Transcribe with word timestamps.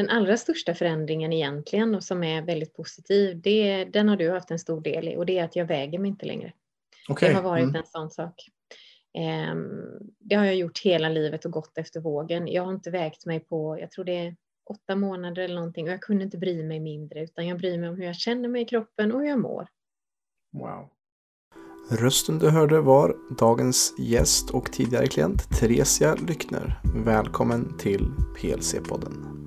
den 0.00 0.10
allra 0.10 0.36
största 0.36 0.74
förändringen 0.74 1.32
egentligen 1.32 1.94
och 1.94 2.04
som 2.04 2.24
är 2.24 2.42
väldigt 2.42 2.74
positiv, 2.74 3.40
det, 3.40 3.84
den 3.84 4.08
har 4.08 4.16
du 4.16 4.30
haft 4.30 4.50
en 4.50 4.58
stor 4.58 4.80
del 4.80 5.08
i 5.08 5.16
och 5.16 5.26
det 5.26 5.38
är 5.38 5.44
att 5.44 5.56
jag 5.56 5.64
väger 5.64 5.98
mig 5.98 6.08
inte 6.08 6.26
längre. 6.26 6.52
Okay. 7.08 7.28
Det 7.28 7.34
har 7.34 7.42
varit 7.42 7.62
mm. 7.62 7.76
en 7.76 7.86
sån 7.86 8.10
sak. 8.10 8.34
Um, 9.52 10.00
det 10.18 10.34
har 10.34 10.44
jag 10.44 10.56
gjort 10.56 10.78
hela 10.78 11.08
livet 11.08 11.44
och 11.44 11.50
gått 11.50 11.78
efter 11.78 12.00
vågen. 12.00 12.48
Jag 12.48 12.62
har 12.62 12.72
inte 12.72 12.90
vägt 12.90 13.26
mig 13.26 13.40
på, 13.40 13.80
jag 13.80 13.90
tror 13.90 14.04
det 14.04 14.26
är 14.26 14.36
åtta 14.70 14.96
månader 14.96 15.42
eller 15.42 15.54
någonting 15.54 15.86
och 15.86 15.92
jag 15.92 16.02
kunde 16.02 16.24
inte 16.24 16.38
bry 16.38 16.62
mig 16.62 16.80
mindre 16.80 17.22
utan 17.22 17.46
jag 17.46 17.58
bryr 17.58 17.78
mig 17.78 17.88
om 17.88 17.96
hur 17.96 18.04
jag 18.04 18.16
känner 18.16 18.48
mig 18.48 18.62
i 18.62 18.64
kroppen 18.64 19.12
och 19.12 19.20
hur 19.20 19.28
jag 19.28 19.38
mår. 19.40 19.68
Wow. 20.52 20.88
Rösten 21.90 22.38
du 22.38 22.50
hörde 22.50 22.80
var 22.80 23.16
dagens 23.38 23.94
gäst 23.98 24.50
och 24.50 24.72
tidigare 24.72 25.06
klient 25.06 25.60
Theresia 25.60 26.14
Lyckner. 26.14 26.80
Välkommen 27.04 27.78
till 27.78 28.12
PLC-podden. 28.36 29.40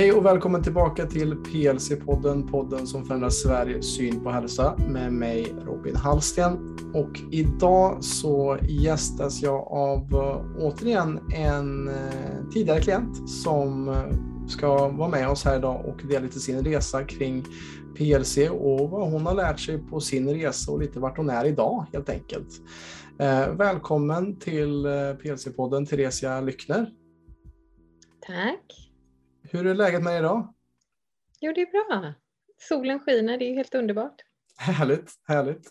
Hej 0.00 0.12
och 0.12 0.26
välkommen 0.26 0.62
tillbaka 0.62 1.06
till 1.06 1.34
PLC-podden, 1.34 2.50
podden 2.50 2.86
som 2.86 3.04
förändrar 3.04 3.30
Sveriges 3.30 3.96
syn 3.96 4.24
på 4.24 4.30
hälsa 4.30 4.76
med 4.76 5.12
mig 5.12 5.54
Robin 5.64 5.96
Hallsten. 5.96 6.78
Och 6.94 7.20
idag 7.30 8.04
så 8.04 8.58
gästas 8.62 9.42
jag 9.42 9.68
av 9.68 9.98
eh, 10.12 10.62
återigen 10.64 11.20
en 11.34 11.88
eh, 11.88 12.48
tidigare 12.52 12.80
klient 12.80 13.28
som 13.28 13.88
eh, 13.88 13.94
ska 14.48 14.88
vara 14.88 15.08
med 15.08 15.28
oss 15.28 15.44
här 15.44 15.58
idag 15.58 15.84
och 15.86 16.08
dela 16.08 16.20
lite 16.20 16.40
sin 16.40 16.64
resa 16.64 17.04
kring 17.04 17.44
PLC 17.96 18.38
och 18.50 18.90
vad 18.90 19.10
hon 19.10 19.26
har 19.26 19.34
lärt 19.34 19.60
sig 19.60 19.78
på 19.78 20.00
sin 20.00 20.28
resa 20.28 20.72
och 20.72 20.80
lite 20.80 21.00
vart 21.00 21.16
hon 21.16 21.30
är 21.30 21.44
idag 21.44 21.86
helt 21.92 22.08
enkelt. 22.08 22.48
Välkommen 23.58 24.36
till 24.36 24.86
PLC-podden 25.22 25.86
Theresia 25.86 26.40
Lyckner. 26.40 26.90
Tack. 28.26 28.89
Hur 29.52 29.66
är 29.66 29.74
läget 29.74 30.02
med 30.02 30.12
dig 30.12 30.18
idag? 30.18 30.54
Jo, 31.40 31.52
det 31.52 31.60
är 31.60 31.70
bra. 31.70 32.14
Solen 32.58 33.00
skiner, 33.00 33.38
det 33.38 33.44
är 33.44 33.54
helt 33.54 33.74
underbart. 33.74 34.22
Härligt, 34.56 35.12
härligt. 35.24 35.70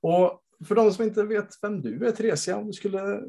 Och 0.00 0.42
för 0.68 0.74
de 0.74 0.92
som 0.92 1.04
inte 1.04 1.22
vet 1.22 1.48
vem 1.62 1.82
du 1.82 2.06
är, 2.06 2.12
Theresia, 2.12 2.56
om 2.56 2.66
du 2.66 2.72
skulle 2.72 3.22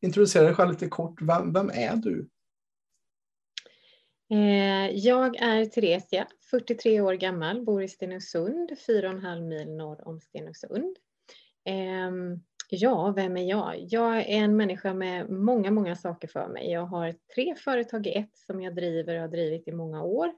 introducera 0.00 0.44
dig 0.44 0.54
själv 0.54 0.70
lite 0.70 0.88
kort. 0.88 1.22
Vem, 1.22 1.52
vem 1.52 1.70
är 1.70 1.96
du? 1.96 2.28
Eh, 4.30 4.90
jag 4.90 5.36
är 5.36 5.64
Theresia, 5.64 6.26
43 6.50 7.00
år 7.00 7.14
gammal, 7.14 7.64
bor 7.64 7.82
i 7.82 7.88
Stenungsund, 7.88 8.70
4,5 8.70 9.40
mil 9.40 9.76
norr 9.76 10.08
om 10.08 10.20
Stenungsund. 10.20 10.96
Ja, 12.76 13.12
vem 13.16 13.36
är 13.36 13.42
jag? 13.42 13.86
Jag 13.88 14.16
är 14.16 14.24
en 14.24 14.56
människa 14.56 14.94
med 14.94 15.30
många, 15.30 15.70
många 15.70 15.96
saker 15.96 16.28
för 16.28 16.48
mig. 16.48 16.70
Jag 16.70 16.86
har 16.86 17.14
tre 17.34 17.54
företag 17.54 18.06
i 18.06 18.14
ett 18.14 18.38
som 18.38 18.60
jag 18.60 18.74
driver 18.74 19.14
och 19.14 19.20
har 19.20 19.28
drivit 19.28 19.68
i 19.68 19.72
många 19.72 20.02
år. 20.02 20.32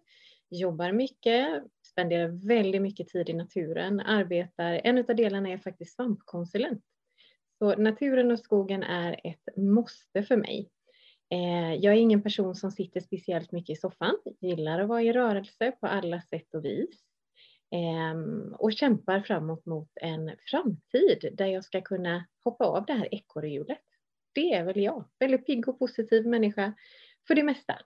Jobbar 0.51 0.93
mycket, 0.93 1.65
spenderar 1.87 2.49
väldigt 2.49 2.83
mycket 2.83 3.09
tid 3.09 3.29
i 3.29 3.33
naturen, 3.33 4.01
arbetar. 4.01 4.81
En 4.85 4.99
av 4.99 5.17
delarna 5.17 5.49
är 5.49 5.59
faktiskt 5.59 5.95
svampkonsulent. 5.95 6.85
Så 7.59 7.75
naturen 7.77 8.31
och 8.31 8.39
skogen 8.39 8.83
är 8.83 9.21
ett 9.25 9.57
måste 9.57 10.23
för 10.23 10.37
mig. 10.37 10.71
Eh, 11.31 11.75
jag 11.75 11.95
är 11.95 11.99
ingen 11.99 12.23
person 12.23 12.55
som 12.55 12.71
sitter 12.71 13.01
speciellt 13.01 13.53
mycket 13.53 13.79
i 13.79 13.81
soffan, 13.81 14.17
gillar 14.41 14.81
att 14.81 14.89
vara 14.89 15.03
i 15.03 15.13
rörelse 15.13 15.73
på 15.81 15.87
alla 15.87 16.21
sätt 16.21 16.55
och 16.55 16.65
vis. 16.65 17.03
Ehm, 17.71 18.55
och 18.59 18.73
kämpar 18.73 19.21
framåt 19.21 19.67
mot 19.67 19.89
en 19.95 20.31
framtid 20.51 21.31
där 21.33 21.47
jag 21.47 21.65
ska 21.65 21.81
kunna 21.81 22.27
hoppa 22.45 22.65
av 22.65 22.87
det 22.87 22.93
här 22.93 23.15
ekorrhjulet. 23.15 23.79
Det 24.33 24.53
är 24.53 24.65
väl 24.65 24.81
jag, 24.81 25.05
väldigt 25.19 25.47
pigg 25.47 25.69
och 25.69 25.79
positiv 25.79 26.27
människa 26.27 26.73
för 27.29 27.35
det 27.35 27.43
mesta. 27.43 27.79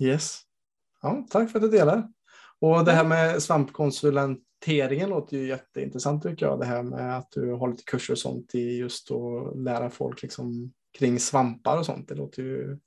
Yes. 0.00 0.40
Ja, 1.02 1.26
tack 1.30 1.50
för 1.50 1.58
att 1.58 1.62
du 1.62 1.78
delar. 1.78 2.08
Och 2.60 2.84
det 2.84 2.92
här 2.92 3.04
med 3.04 3.42
svampkonsulenteringen 3.42 5.10
låter 5.10 5.36
ju 5.36 5.48
jätteintressant 5.48 6.22
tycker 6.22 6.46
jag. 6.46 6.60
Det 6.60 6.66
här 6.66 6.82
med 6.82 7.18
att 7.18 7.30
du 7.30 7.52
har 7.52 7.68
lite 7.68 7.82
kurser 7.86 8.14
och 8.14 8.18
sånt 8.18 8.54
i 8.54 8.78
just 8.78 9.10
att 9.10 9.58
lära 9.58 9.90
folk 9.90 10.22
liksom 10.22 10.72
kring 10.98 11.18
svampar 11.18 11.78
och 11.78 11.86
sånt. 11.86 12.08
Det 12.08 12.14
låter 12.14 12.42
ju 12.42 12.78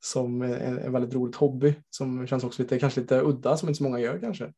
som 0.00 0.42
en, 0.42 0.78
en 0.78 0.92
väldigt 0.92 1.14
roligt 1.14 1.36
hobby 1.36 1.74
som 1.90 2.26
känns 2.26 2.44
också 2.44 2.62
lite, 2.62 2.78
kanske 2.78 3.00
lite 3.00 3.20
udda 3.20 3.56
som 3.56 3.68
inte 3.68 3.76
så 3.78 3.84
många 3.84 4.00
gör 4.00 4.18
kanske. 4.20 4.52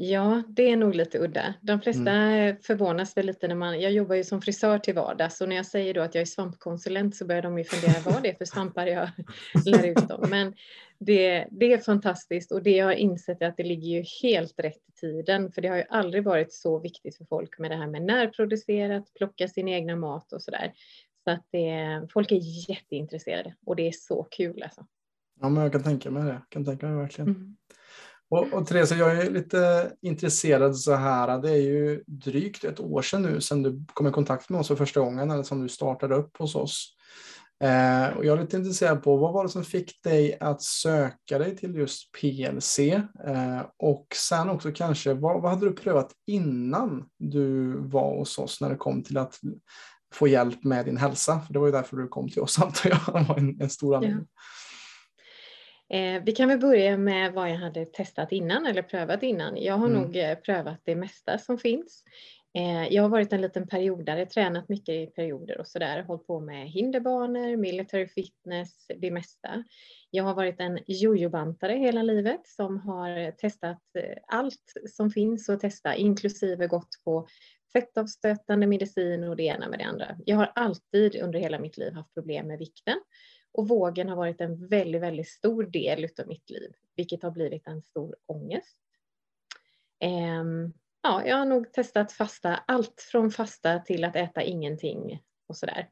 Ja, 0.00 0.42
det 0.48 0.70
är 0.70 0.76
nog 0.76 0.94
lite 0.94 1.18
udda. 1.18 1.54
De 1.60 1.80
flesta 1.80 2.10
mm. 2.10 2.56
förvånas 2.62 3.16
väl 3.16 3.26
lite 3.26 3.48
när 3.48 3.54
man, 3.54 3.80
jag 3.80 3.92
jobbar 3.92 4.14
ju 4.14 4.24
som 4.24 4.42
frisör 4.42 4.78
till 4.78 4.94
vardags 4.94 5.40
och 5.40 5.48
när 5.48 5.56
jag 5.56 5.66
säger 5.66 5.94
då 5.94 6.00
att 6.00 6.14
jag 6.14 6.22
är 6.22 6.26
svampkonsulent 6.26 7.16
så 7.16 7.26
börjar 7.26 7.42
de 7.42 7.58
ju 7.58 7.64
fundera 7.64 8.12
vad 8.12 8.22
det 8.22 8.28
är 8.28 8.34
för 8.34 8.44
svampar 8.44 8.86
jag 8.86 9.08
lär 9.64 9.86
ut 9.86 10.08
dem. 10.08 10.26
Men 10.30 10.54
det, 10.98 11.46
det 11.50 11.72
är 11.72 11.78
fantastiskt 11.78 12.52
och 12.52 12.62
det 12.62 12.76
jag 12.76 12.86
har 12.86 12.92
insett 12.92 13.42
är 13.42 13.46
att 13.46 13.56
det 13.56 13.62
ligger 13.62 13.88
ju 13.88 14.04
helt 14.22 14.60
rätt 14.60 14.88
i 14.88 14.92
tiden 15.00 15.52
för 15.52 15.62
det 15.62 15.68
har 15.68 15.76
ju 15.76 15.84
aldrig 15.88 16.24
varit 16.24 16.52
så 16.52 16.78
viktigt 16.78 17.16
för 17.16 17.24
folk 17.24 17.58
med 17.58 17.70
det 17.70 17.76
här 17.76 17.86
med 17.86 18.02
närproducerat, 18.02 19.14
plocka 19.14 19.48
sin 19.48 19.68
egna 19.68 19.96
mat 19.96 20.32
och 20.32 20.42
sådär. 20.42 20.72
Så 21.24 21.30
att 21.30 21.46
det, 21.50 22.02
folk 22.12 22.32
är 22.32 22.70
jätteintresserade 22.70 23.54
och 23.66 23.76
det 23.76 23.88
är 23.88 23.92
så 23.92 24.22
kul 24.22 24.62
alltså. 24.62 24.86
Ja, 25.40 25.48
men 25.48 25.62
jag 25.62 25.72
kan 25.72 25.82
tänka 25.82 26.10
mig 26.10 26.22
det. 26.22 26.32
Jag 26.32 26.48
kan 26.48 26.64
tänka 26.64 26.86
mig 26.86 26.96
verkligen. 26.96 27.28
Mm. 27.28 27.56
Och, 28.30 28.52
och 28.52 28.66
Therese, 28.66 28.92
jag 28.92 29.16
är 29.16 29.30
lite 29.30 29.92
intresserad 30.02 30.76
så 30.76 30.94
här. 30.94 31.38
Det 31.38 31.50
är 31.50 31.62
ju 31.62 32.04
drygt 32.06 32.64
ett 32.64 32.80
år 32.80 33.02
sedan 33.02 33.22
nu 33.22 33.40
sedan 33.40 33.62
du 33.62 33.84
kom 33.94 34.06
i 34.06 34.10
kontakt 34.10 34.48
med 34.48 34.60
oss 34.60 34.68
för 34.68 34.76
första 34.76 35.00
gången, 35.00 35.30
eller 35.30 35.42
som 35.42 35.62
du 35.62 35.68
startade 35.68 36.14
upp 36.14 36.36
hos 36.36 36.54
oss. 36.54 36.94
Eh, 37.64 38.16
och 38.16 38.24
jag 38.24 38.38
är 38.38 38.42
lite 38.42 38.56
intresserad 38.56 39.02
på 39.02 39.16
vad 39.16 39.32
var 39.32 39.44
det 39.44 39.50
som 39.50 39.64
fick 39.64 40.02
dig 40.02 40.38
att 40.40 40.62
söka 40.62 41.38
dig 41.38 41.56
till 41.56 41.74
just 41.74 42.12
PLC? 42.12 42.78
Eh, 42.78 43.60
och 43.78 44.06
sen 44.14 44.48
också 44.48 44.72
kanske, 44.72 45.14
vad, 45.14 45.42
vad 45.42 45.50
hade 45.50 45.66
du 45.66 45.72
prövat 45.72 46.12
innan 46.26 47.04
du 47.18 47.72
var 47.80 48.18
hos 48.18 48.38
oss 48.38 48.60
när 48.60 48.70
det 48.70 48.76
kom 48.76 49.02
till 49.02 49.16
att 49.18 49.40
få 50.14 50.28
hjälp 50.28 50.64
med 50.64 50.84
din 50.84 50.96
hälsa? 50.96 51.40
För 51.40 51.52
det 51.52 51.58
var 51.58 51.66
ju 51.66 51.72
därför 51.72 51.96
du 51.96 52.08
kom 52.08 52.28
till 52.28 52.42
oss 52.42 52.58
antar 52.62 52.90
jag. 52.90 53.00
Det 53.06 53.28
var 53.28 53.38
en, 53.38 53.60
en 53.60 53.70
stor 53.70 53.96
anledning. 53.96 54.26
Ja. 54.34 54.42
Eh, 55.90 56.22
vi 56.22 56.32
kan 56.32 56.48
väl 56.48 56.58
börja 56.58 56.96
med 56.96 57.32
vad 57.32 57.50
jag 57.50 57.56
hade 57.56 57.84
testat 57.84 58.32
innan 58.32 58.66
eller 58.66 58.82
prövat 58.82 59.22
innan. 59.22 59.56
Jag 59.56 59.74
har 59.74 59.86
mm. 59.86 60.02
nog 60.02 60.16
eh, 60.16 60.34
prövat 60.34 60.80
det 60.84 60.96
mesta 60.96 61.38
som 61.38 61.58
finns. 61.58 62.04
Eh, 62.54 62.88
jag 62.88 63.02
har 63.02 63.08
varit 63.08 63.32
en 63.32 63.40
liten 63.40 63.68
periodare, 63.68 64.26
tränat 64.26 64.68
mycket 64.68 64.94
i 64.94 65.06
perioder 65.06 65.58
och 65.58 65.66
sådär, 65.66 66.02
hållit 66.02 66.26
på 66.26 66.40
med 66.40 66.68
hinderbanor, 66.68 67.56
military 67.56 68.08
fitness, 68.08 68.86
det 68.96 69.10
mesta. 69.10 69.64
Jag 70.10 70.24
har 70.24 70.34
varit 70.34 70.60
en 70.60 70.78
jojobantare 70.86 71.72
hela 71.72 72.02
livet 72.02 72.46
som 72.46 72.80
har 72.80 73.30
testat 73.30 73.82
allt 74.26 74.72
som 74.96 75.10
finns 75.10 75.48
att 75.48 75.60
testa, 75.60 75.94
inklusive 75.94 76.66
gått 76.66 77.04
på 77.04 77.26
fettavstötande 77.72 78.66
medicin 78.66 79.24
och 79.24 79.36
det 79.36 79.42
ena 79.42 79.68
med 79.68 79.78
det 79.78 79.84
andra. 79.84 80.16
Jag 80.26 80.36
har 80.36 80.52
alltid 80.54 81.16
under 81.22 81.38
hela 81.38 81.58
mitt 81.58 81.76
liv 81.76 81.92
haft 81.92 82.14
problem 82.14 82.46
med 82.46 82.58
vikten 82.58 82.96
och 83.52 83.68
vågen 83.68 84.08
har 84.08 84.16
varit 84.16 84.40
en 84.40 84.68
väldigt, 84.68 85.02
väldigt 85.02 85.28
stor 85.28 85.62
del 85.62 86.08
av 86.20 86.28
mitt 86.28 86.50
liv, 86.50 86.72
vilket 86.96 87.22
har 87.22 87.30
blivit 87.30 87.66
en 87.66 87.82
stor 87.82 88.16
ångest. 88.26 88.78
Ehm, 90.00 90.72
ja, 91.02 91.26
jag 91.26 91.36
har 91.36 91.44
nog 91.44 91.72
testat 91.72 92.12
fasta, 92.12 92.56
allt 92.56 93.06
från 93.12 93.30
fasta 93.30 93.78
till 93.78 94.04
att 94.04 94.16
äta 94.16 94.42
ingenting 94.42 95.22
och 95.46 95.56
sådär. 95.56 95.88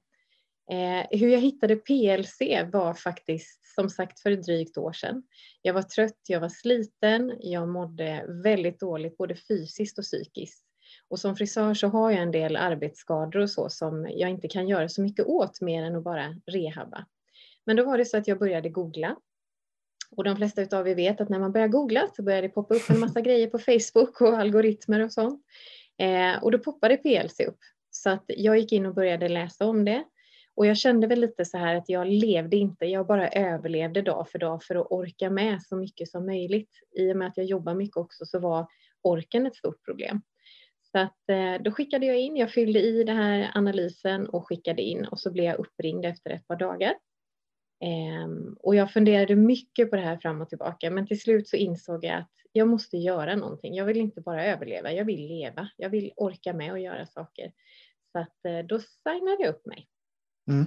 Eh, 0.70 1.18
hur 1.18 1.28
jag 1.28 1.40
hittade 1.40 1.76
PLC 1.76 2.40
var 2.72 2.94
faktiskt 2.94 3.74
som 3.74 3.90
sagt 3.90 4.20
för 4.20 4.30
ett 4.30 4.46
drygt 4.46 4.78
år 4.78 4.92
sedan. 4.92 5.22
Jag 5.62 5.74
var 5.74 5.82
trött, 5.82 6.20
jag 6.28 6.40
var 6.40 6.48
sliten, 6.48 7.32
jag 7.40 7.68
mådde 7.68 8.24
väldigt 8.28 8.80
dåligt 8.80 9.16
både 9.16 9.34
fysiskt 9.34 9.98
och 9.98 10.04
psykiskt. 10.04 10.64
Och 11.08 11.18
som 11.18 11.36
frisör 11.36 11.74
så 11.74 11.88
har 11.88 12.10
jag 12.10 12.22
en 12.22 12.32
del 12.32 12.56
arbetsskador 12.56 13.40
och 13.40 13.50
så 13.50 13.68
som 13.68 14.08
jag 14.10 14.30
inte 14.30 14.48
kan 14.48 14.68
göra 14.68 14.88
så 14.88 15.02
mycket 15.02 15.26
åt 15.26 15.60
mer 15.60 15.82
än 15.82 15.96
att 15.96 16.04
bara 16.04 16.40
rehabba. 16.46 17.06
Men 17.66 17.76
då 17.76 17.84
var 17.84 17.98
det 17.98 18.04
så 18.04 18.16
att 18.16 18.28
jag 18.28 18.38
började 18.38 18.68
googla. 18.68 19.16
Och 20.10 20.24
de 20.24 20.36
flesta 20.36 20.78
av 20.78 20.88
er 20.88 20.94
vet 20.94 21.20
att 21.20 21.28
när 21.28 21.38
man 21.38 21.52
börjar 21.52 21.68
googla 21.68 22.08
så 22.16 22.22
börjar 22.22 22.42
det 22.42 22.48
poppa 22.48 22.74
upp 22.74 22.90
en 22.90 23.00
massa 23.00 23.20
grejer 23.20 23.46
på 23.46 23.58
Facebook 23.58 24.20
och 24.20 24.38
algoritmer 24.38 25.04
och 25.04 25.12
sånt. 25.12 25.42
Eh, 25.98 26.42
och 26.42 26.50
då 26.50 26.58
poppade 26.58 26.96
PLC 26.96 27.40
upp. 27.40 27.58
Så 27.90 28.10
att 28.10 28.24
jag 28.26 28.58
gick 28.58 28.72
in 28.72 28.86
och 28.86 28.94
började 28.94 29.28
läsa 29.28 29.66
om 29.66 29.84
det. 29.84 30.04
Och 30.54 30.66
jag 30.66 30.76
kände 30.76 31.06
väl 31.06 31.20
lite 31.20 31.44
så 31.44 31.58
här 31.58 31.74
att 31.74 31.88
jag 31.88 32.06
levde 32.06 32.56
inte, 32.56 32.86
jag 32.86 33.06
bara 33.06 33.28
överlevde 33.28 34.02
dag 34.02 34.28
för 34.28 34.38
dag 34.38 34.62
för 34.62 34.74
att 34.74 34.86
orka 34.90 35.30
med 35.30 35.62
så 35.62 35.76
mycket 35.76 36.08
som 36.08 36.26
möjligt. 36.26 36.70
I 36.98 37.12
och 37.12 37.16
med 37.16 37.28
att 37.28 37.36
jag 37.36 37.46
jobbar 37.46 37.74
mycket 37.74 37.96
också 37.96 38.26
så 38.26 38.38
var 38.38 38.66
orken 39.02 39.46
ett 39.46 39.56
stort 39.56 39.84
problem. 39.84 40.22
Så 40.92 40.98
att, 40.98 41.28
eh, 41.28 41.62
då 41.62 41.70
skickade 41.70 42.06
jag 42.06 42.18
in, 42.18 42.36
jag 42.36 42.50
fyllde 42.50 42.80
i 42.80 43.04
den 43.04 43.16
här 43.16 43.50
analysen 43.54 44.28
och 44.28 44.48
skickade 44.48 44.82
in 44.82 45.04
och 45.04 45.20
så 45.20 45.30
blev 45.30 45.44
jag 45.44 45.58
uppringd 45.58 46.04
efter 46.04 46.30
ett 46.30 46.46
par 46.46 46.56
dagar 46.56 46.94
och 48.58 48.74
jag 48.74 48.92
funderade 48.92 49.36
mycket 49.36 49.90
på 49.90 49.96
det 49.96 50.02
här 50.02 50.16
fram 50.16 50.40
och 50.40 50.48
tillbaka, 50.48 50.90
men 50.90 51.06
till 51.06 51.20
slut 51.20 51.48
så 51.48 51.56
insåg 51.56 52.04
jag 52.04 52.18
att 52.18 52.30
jag 52.56 52.68
måste 52.68 52.96
göra 52.96 53.36
någonting. 53.36 53.74
Jag 53.74 53.84
vill 53.84 53.96
inte 53.96 54.20
bara 54.20 54.46
överleva, 54.46 54.92
jag 54.92 55.04
vill 55.04 55.26
leva. 55.26 55.68
Jag 55.76 55.90
vill 55.90 56.12
orka 56.16 56.52
med 56.52 56.72
och 56.72 56.78
göra 56.78 57.06
saker. 57.06 57.52
Så 58.12 58.18
att 58.18 58.44
eh, 58.44 58.66
då 58.68 58.78
signade 58.78 59.42
jag 59.42 59.48
upp 59.48 59.66
mig. 59.66 59.86
Mm. 60.48 60.66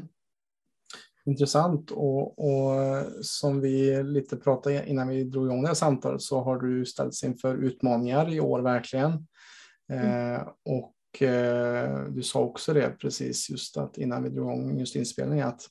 Intressant 1.25 1.91
och, 1.91 2.39
och, 2.39 3.05
som 3.21 3.61
vi 3.61 4.03
lite 4.03 4.37
pratade 4.37 4.89
innan 4.89 5.07
vi 5.07 5.23
drog 5.23 5.45
igång 5.45 5.61
det 5.61 5.67
här 5.67 5.75
samtalet 5.75 6.21
så 6.21 6.41
har 6.41 6.57
du 6.57 6.85
ställts 6.85 7.23
inför 7.23 7.55
utmaningar 7.55 8.33
i 8.33 8.39
år 8.39 8.61
verkligen. 8.61 9.27
Mm. 9.91 10.35
Eh, 10.35 10.47
och 10.65 11.21
eh, 11.21 12.05
du 12.05 12.23
sa 12.23 12.39
också 12.39 12.73
det 12.73 12.89
precis 12.99 13.49
just 13.49 13.77
att 13.77 13.97
innan 13.97 14.23
vi 14.23 14.29
drog 14.29 14.51
igång 14.51 14.79
just 14.79 14.95
inspelningen 14.95 15.47
att 15.47 15.61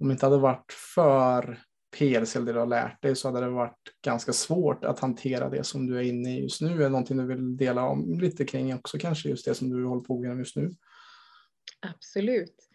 om 0.00 0.08
det 0.08 0.12
inte 0.12 0.26
hade 0.26 0.38
varit 0.38 0.72
för 0.94 1.58
PLC 1.98 2.36
eller 2.36 2.46
det 2.46 2.52
du 2.52 2.58
har 2.58 2.66
lärt 2.66 3.02
dig 3.02 3.16
så 3.16 3.28
hade 3.28 3.40
det 3.40 3.50
varit 3.50 3.78
ganska 4.04 4.32
svårt 4.32 4.84
att 4.84 4.98
hantera 4.98 5.48
det 5.48 5.64
som 5.64 5.86
du 5.86 5.98
är 5.98 6.02
inne 6.02 6.38
i 6.38 6.42
just 6.42 6.60
nu. 6.60 6.72
Är 6.72 6.78
det 6.78 6.88
någonting 6.88 7.16
du 7.16 7.26
vill 7.26 7.56
dela 7.56 7.84
om 7.84 8.20
lite 8.20 8.44
kring 8.44 8.74
också 8.74 8.98
kanske 8.98 9.28
just 9.28 9.44
det 9.44 9.54
som 9.54 9.70
du 9.70 9.84
håller 9.84 10.02
på 10.02 10.18
med 10.18 10.38
just 10.38 10.56
nu? 10.56 10.70
Absolut. 11.80 12.68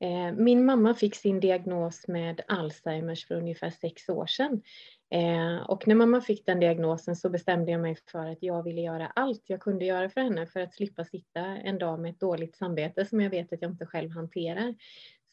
Eh, 0.00 0.32
min 0.36 0.64
mamma 0.64 0.94
fick 0.94 1.14
sin 1.14 1.40
diagnos 1.40 2.08
med 2.08 2.40
Alzheimers 2.48 3.26
för 3.26 3.34
ungefär 3.34 3.70
sex 3.70 4.08
år 4.08 4.26
sedan. 4.26 4.62
Eh, 5.10 5.70
och 5.70 5.88
när 5.88 5.94
mamma 5.94 6.20
fick 6.20 6.46
den 6.46 6.60
diagnosen 6.60 7.16
så 7.16 7.30
bestämde 7.30 7.72
jag 7.72 7.80
mig 7.80 7.96
för 8.12 8.26
att 8.26 8.42
jag 8.42 8.62
ville 8.62 8.80
göra 8.80 9.06
allt 9.06 9.42
jag 9.46 9.60
kunde 9.60 9.84
göra 9.84 10.10
för 10.10 10.20
henne 10.20 10.46
för 10.46 10.60
att 10.60 10.74
slippa 10.74 11.04
sitta 11.04 11.40
en 11.40 11.78
dag 11.78 12.00
med 12.00 12.10
ett 12.10 12.20
dåligt 12.20 12.56
samvete 12.56 13.06
som 13.06 13.20
jag 13.20 13.30
vet 13.30 13.52
att 13.52 13.62
jag 13.62 13.70
inte 13.70 13.86
själv 13.86 14.10
hanterar. 14.10 14.74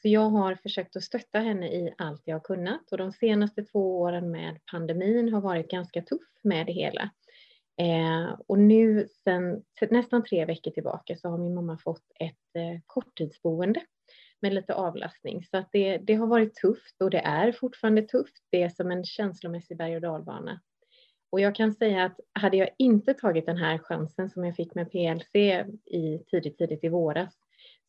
Så 0.02 0.08
jag 0.08 0.30
har 0.30 0.56
försökt 0.56 0.96
att 0.96 1.04
stötta 1.04 1.40
henne 1.40 1.68
i 1.68 1.94
allt 1.98 2.22
jag 2.26 2.36
har 2.36 2.44
kunnat 2.44 2.92
och 2.92 2.98
de 2.98 3.12
senaste 3.12 3.64
två 3.64 4.00
åren 4.00 4.32
med 4.32 4.60
pandemin 4.72 5.34
har 5.34 5.42
varit 5.42 5.72
ganska 5.72 6.02
tuff 6.02 6.44
med 6.44 6.66
det 6.66 6.74
hela. 6.74 7.10
Eh, 7.82 8.40
och 8.48 8.60
nu 8.60 9.08
sen 9.24 9.64
nästan 9.90 10.24
tre 10.24 10.46
veckor 10.46 10.72
tillbaka 10.72 11.16
så 11.16 11.30
har 11.30 11.38
min 11.38 11.56
mamma 11.56 11.78
fått 11.78 12.04
ett 12.20 12.56
eh, 12.56 12.82
korttidsboende 12.86 13.82
med 14.42 14.54
lite 14.54 14.74
avlastning. 14.74 15.44
Så 15.44 15.58
att 15.58 15.70
det, 15.72 15.98
det 15.98 16.14
har 16.14 16.28
varit 16.28 16.56
tufft 16.56 17.02
och 17.02 17.10
det 17.10 17.20
är 17.20 17.52
fortfarande 17.52 18.02
tufft. 18.02 18.44
Det 18.50 18.64
är 18.64 18.70
som 18.70 18.92
en 18.92 19.04
känslomässig 19.04 19.78
berg 19.78 19.96
och 19.96 20.02
dalbana. 20.02 20.62
Och 21.30 21.40
jag 21.40 21.56
kan 21.56 21.74
säga 21.74 22.06
att 22.06 22.20
hade 22.34 22.58
jag 22.58 22.70
inte 22.78 23.14
tagit 23.14 23.46
den 23.46 23.58
här 23.58 23.78
chansen 23.78 24.30
som 24.30 24.46
jag 24.46 24.56
fick 24.56 24.76
med 24.76 24.92
PLC 24.92 25.36
i 25.86 26.24
tidigt, 26.28 26.58
tidigt 26.58 26.84
i 26.84 26.90
våras 26.90 27.36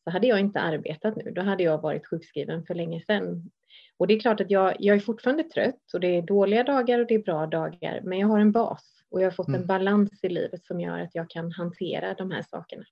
så 0.09 0.13
hade 0.13 0.27
jag 0.27 0.41
inte 0.41 0.61
arbetat 0.61 1.17
nu. 1.17 1.31
Då 1.31 1.43
hade 1.43 1.63
jag 1.63 1.83
varit 1.83 2.07
sjukskriven 2.07 2.65
för 2.67 2.75
länge 2.75 3.01
sedan. 3.01 3.51
Och 3.97 4.07
det 4.07 4.15
är 4.15 4.21
klart 4.21 4.41
att 4.41 4.51
jag, 4.51 4.77
jag 4.79 4.97
är 4.97 5.01
fortfarande 5.01 5.43
trött 5.43 5.95
och 5.95 6.01
det 6.01 6.17
är 6.17 6.23
dåliga 6.23 6.65
dagar 6.65 6.99
och 6.99 7.07
det 7.07 7.15
är 7.15 7.23
bra 7.23 7.47
dagar, 7.47 8.01
men 8.05 8.19
jag 8.19 8.29
har 8.29 8.39
en 8.39 8.53
bas 8.53 9.03
och 9.11 9.21
jag 9.21 9.27
har 9.27 9.31
fått 9.31 9.49
mm. 9.49 9.61
en 9.61 9.67
balans 9.67 10.11
i 10.23 10.29
livet 10.29 10.67
som 10.67 10.81
gör 10.81 10.99
att 10.99 11.15
jag 11.15 11.31
kan 11.31 11.53
hantera 11.53 12.15
de 12.15 12.31
här 12.31 12.45
sakerna. 12.51 12.85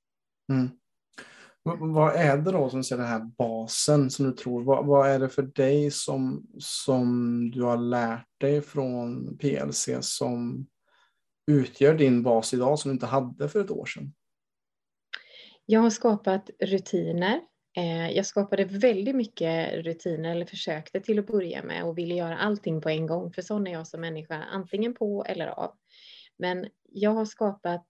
Mm. 0.53 0.71
Vad 1.95 2.15
är 2.15 2.37
det 2.37 2.53
då 2.53 2.71
som 2.71 2.79
är 2.79 2.97
den 2.97 3.07
här 3.07 3.31
basen 3.39 4.11
som 4.11 4.27
du 4.27 4.33
tror? 4.33 4.63
Vad, 4.63 4.87
vad, 4.87 5.11
är 5.11 5.19
det 5.19 5.29
för 5.29 5.43
dig 5.43 5.91
som, 5.91 6.47
som 6.59 7.51
du 7.51 7.63
har 7.63 7.77
lärt 7.77 8.27
dig 8.41 8.61
från 8.61 9.37
PLC 9.39 9.89
som 10.01 10.67
utgör 11.51 11.95
din 11.95 12.23
bas 12.23 12.55
idag 12.55 12.79
som 12.79 12.89
du 12.89 12.93
inte 12.93 13.07
hade 13.07 13.49
för 13.49 13.61
ett 13.61 13.71
år 13.71 13.87
sedan? 13.87 14.13
Jag 15.67 15.81
har 15.81 15.91
skapat 15.91 16.51
rutiner. 16.61 17.41
Eh, 17.77 18.11
jag 18.11 18.27
skapade 18.27 18.65
väldigt 18.65 19.17
mycket 19.17 19.75
rutiner, 19.85 20.31
eller 20.31 20.47
försökte 20.47 21.01
till 21.01 21.19
att 21.19 21.27
börja 21.27 21.63
med 21.63 21.85
och 21.85 21.99
ville 21.99 22.15
göra 22.15 22.39
allting 22.39 22.81
på 22.81 22.89
en 22.89 23.07
gång, 23.07 23.33
för 23.33 23.43
sån 23.43 23.67
är 23.67 23.73
jag 23.73 23.87
som 23.87 24.01
människa, 24.01 24.35
antingen 24.35 24.95
på 24.95 25.25
eller 25.25 25.47
av. 25.47 25.73
Men 26.39 26.67
jag 26.93 27.11
har 27.11 27.25
skapat 27.25 27.87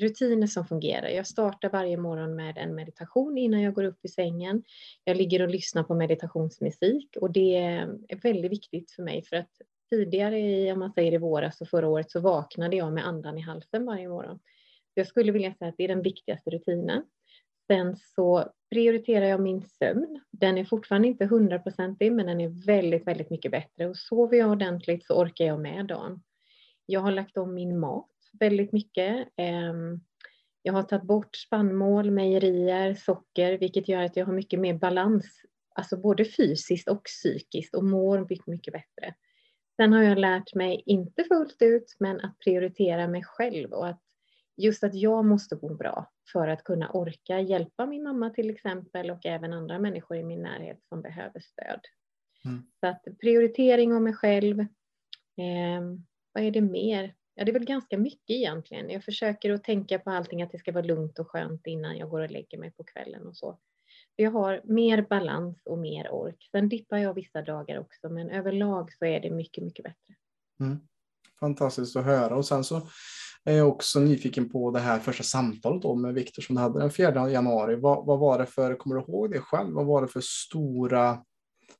rutiner 0.00 0.46
som 0.46 0.66
fungerar. 0.66 1.08
Jag 1.08 1.26
startar 1.26 1.70
varje 1.70 1.96
morgon 1.96 2.36
med 2.36 2.58
en 2.58 2.74
meditation 2.74 3.38
innan 3.38 3.62
jag 3.62 3.74
går 3.74 3.84
upp 3.84 4.04
i 4.04 4.08
sängen. 4.08 4.62
Jag 5.04 5.16
ligger 5.16 5.42
och 5.42 5.48
lyssnar 5.48 5.82
på 5.82 5.94
meditationsmusik 5.94 7.16
och 7.20 7.32
det 7.32 7.56
är 7.56 8.20
väldigt 8.22 8.52
viktigt 8.52 8.90
för 8.90 9.02
mig 9.02 9.22
för 9.22 9.36
att 9.36 9.50
tidigare 9.90 10.38
i, 10.40 10.72
om 10.72 10.78
man 10.78 10.92
säger 10.92 11.12
i 11.12 11.18
våras 11.18 11.60
och 11.60 11.68
förra 11.68 11.88
året 11.88 12.10
så 12.10 12.20
vaknade 12.20 12.76
jag 12.76 12.92
med 12.92 13.06
andan 13.06 13.38
i 13.38 13.40
halsen 13.40 13.86
varje 13.86 14.08
morgon. 14.08 14.38
Jag 14.98 15.06
skulle 15.06 15.32
vilja 15.32 15.54
säga 15.54 15.68
att 15.68 15.74
det 15.78 15.84
är 15.84 15.88
den 15.88 16.02
viktigaste 16.02 16.50
rutinen. 16.50 17.02
Sen 17.66 17.96
så 17.96 18.52
prioriterar 18.70 19.24
jag 19.24 19.40
min 19.40 19.62
sömn. 19.62 20.20
Den 20.30 20.58
är 20.58 20.64
fortfarande 20.64 21.08
inte 21.08 21.26
hundraprocentig, 21.26 22.12
men 22.12 22.26
den 22.26 22.40
är 22.40 22.66
väldigt, 22.66 23.06
väldigt 23.06 23.30
mycket 23.30 23.50
bättre. 23.50 23.88
Och 23.88 23.96
sover 23.96 24.38
jag 24.38 24.50
ordentligt 24.50 25.06
så 25.06 25.14
orkar 25.14 25.44
jag 25.44 25.60
med 25.60 25.86
dagen. 25.86 26.22
Jag 26.86 27.00
har 27.00 27.12
lagt 27.12 27.36
om 27.36 27.54
min 27.54 27.78
mat 27.78 28.10
väldigt 28.40 28.72
mycket. 28.72 29.28
Ehm, 29.36 30.00
jag 30.62 30.72
har 30.72 30.82
tagit 30.82 31.04
bort 31.04 31.36
spannmål, 31.36 32.10
mejerier, 32.10 32.94
socker, 32.94 33.58
vilket 33.58 33.88
gör 33.88 34.02
att 34.02 34.16
jag 34.16 34.26
har 34.26 34.32
mycket 34.32 34.60
mer 34.60 34.74
balans, 34.74 35.42
alltså 35.74 35.96
både 35.96 36.24
fysiskt 36.24 36.88
och 36.88 37.04
psykiskt 37.04 37.74
och 37.74 37.84
mår 37.84 38.26
mycket, 38.28 38.46
mycket 38.46 38.72
bättre. 38.72 39.14
Sen 39.76 39.92
har 39.92 40.02
jag 40.02 40.18
lärt 40.18 40.54
mig, 40.54 40.82
inte 40.86 41.24
fullt 41.24 41.56
ut, 41.62 41.96
men 41.98 42.20
att 42.20 42.38
prioritera 42.38 43.08
mig 43.08 43.22
själv 43.24 43.72
och 43.72 43.88
att 43.88 44.02
just 44.58 44.84
att 44.84 44.94
jag 44.94 45.24
måste 45.24 45.58
må 45.62 45.74
bra 45.74 46.12
för 46.32 46.48
att 46.48 46.64
kunna 46.64 46.90
orka 46.90 47.40
hjälpa 47.40 47.86
min 47.86 48.02
mamma 48.02 48.30
till 48.30 48.50
exempel 48.50 49.10
och 49.10 49.26
även 49.26 49.52
andra 49.52 49.78
människor 49.78 50.16
i 50.16 50.22
min 50.22 50.42
närhet 50.42 50.78
som 50.88 51.02
behöver 51.02 51.40
stöd. 51.40 51.80
Mm. 52.44 52.62
Så 52.80 52.86
att 52.86 53.18
prioritering 53.20 53.94
av 53.94 54.02
mig 54.02 54.12
själv. 54.14 54.60
Eh, 54.60 55.82
vad 56.32 56.44
är 56.44 56.50
det 56.50 56.60
mer? 56.60 57.14
Ja, 57.34 57.44
det 57.44 57.50
är 57.50 57.52
väl 57.52 57.64
ganska 57.64 57.98
mycket 57.98 58.30
egentligen. 58.30 58.90
Jag 58.90 59.04
försöker 59.04 59.52
att 59.52 59.64
tänka 59.64 59.98
på 59.98 60.10
allting, 60.10 60.42
att 60.42 60.52
det 60.52 60.58
ska 60.58 60.72
vara 60.72 60.84
lugnt 60.84 61.18
och 61.18 61.30
skönt 61.30 61.66
innan 61.66 61.98
jag 61.98 62.10
går 62.10 62.20
och 62.20 62.30
lägger 62.30 62.58
mig 62.58 62.70
på 62.70 62.84
kvällen 62.84 63.26
och 63.26 63.36
så. 63.36 63.58
Jag 64.16 64.30
har 64.30 64.60
mer 64.64 65.02
balans 65.02 65.62
och 65.64 65.78
mer 65.78 66.10
ork. 66.10 66.48
Sen 66.50 66.68
dippar 66.68 66.98
jag 66.98 67.14
vissa 67.14 67.42
dagar 67.42 67.78
också, 67.78 68.08
men 68.08 68.30
överlag 68.30 68.92
så 68.92 69.04
är 69.04 69.20
det 69.20 69.30
mycket, 69.30 69.64
mycket 69.64 69.84
bättre. 69.84 70.14
Mm. 70.60 70.78
Fantastiskt 71.40 71.96
att 71.96 72.04
höra 72.04 72.36
och 72.36 72.46
sen 72.46 72.64
så 72.64 72.88
är 73.44 73.56
jag 73.56 73.68
också 73.68 74.00
nyfiken 74.00 74.48
på 74.48 74.70
det 74.70 74.80
här 74.80 74.98
första 74.98 75.22
samtalet 75.22 75.82
då 75.82 75.94
med 75.94 76.14
Viktor 76.14 76.42
som 76.42 76.54
du 76.54 76.62
hade 76.62 76.80
den 76.80 76.90
4 76.90 77.30
januari. 77.30 77.76
Vad, 77.76 78.06
vad 78.06 78.18
var 78.18 78.38
det 78.38 78.46
för, 78.46 78.74
kommer 78.74 78.96
du 78.96 79.02
ihåg 79.02 79.30
det 79.30 79.40
själv? 79.40 79.74
Vad 79.74 79.86
var 79.86 80.02
det 80.02 80.08
för 80.08 80.20
stora 80.20 81.18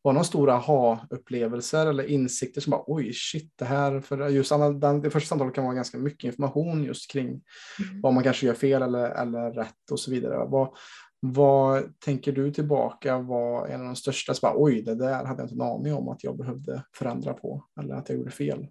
var 0.03 0.13
några 0.13 0.25
stora 0.25 0.55
aha-upplevelser 0.55 1.87
eller 1.87 2.05
insikter 2.05 2.61
som 2.61 2.71
bara 2.71 2.85
oj 2.87 3.13
shit 3.13 3.53
det 3.57 3.65
här, 3.65 4.01
för 4.01 4.29
just 4.29 4.51
den, 4.81 5.01
det 5.01 5.11
första 5.11 5.29
samtalet 5.29 5.55
kan 5.55 5.65
vara 5.65 5.75
ganska 5.75 5.99
mycket 5.99 6.25
information 6.25 6.85
just 6.85 7.11
kring 7.11 7.27
mm. 7.29 8.01
vad 8.03 8.15
man 8.15 8.23
kanske 8.23 8.47
gör 8.47 8.55
fel 8.55 8.83
eller, 8.83 9.11
eller 9.11 9.53
rätt 9.53 9.91
och 9.91 10.01
så 10.01 10.11
vidare. 10.11 10.47
Vad, 10.49 10.77
vad 11.21 12.01
tänker 12.01 12.33
du 12.33 12.53
tillbaka 12.53 13.19
var 13.19 13.67
en 13.67 13.81
av 13.81 13.87
de 13.87 13.97
största, 13.97 14.35
så 14.35 14.41
bara, 14.41 14.55
oj 14.57 14.83
det 14.83 14.95
där 14.95 15.25
hade 15.25 15.43
jag 15.43 15.45
inte 15.45 15.55
en 15.55 15.71
aning 15.71 15.95
om 15.95 16.09
att 16.09 16.25
jag 16.25 16.37
behövde 16.37 16.85
förändra 16.95 17.33
på 17.35 17.65
eller 17.81 17.95
att 17.95 18.09
jag 18.09 18.19
gjorde 18.19 18.31
fel? 18.31 18.67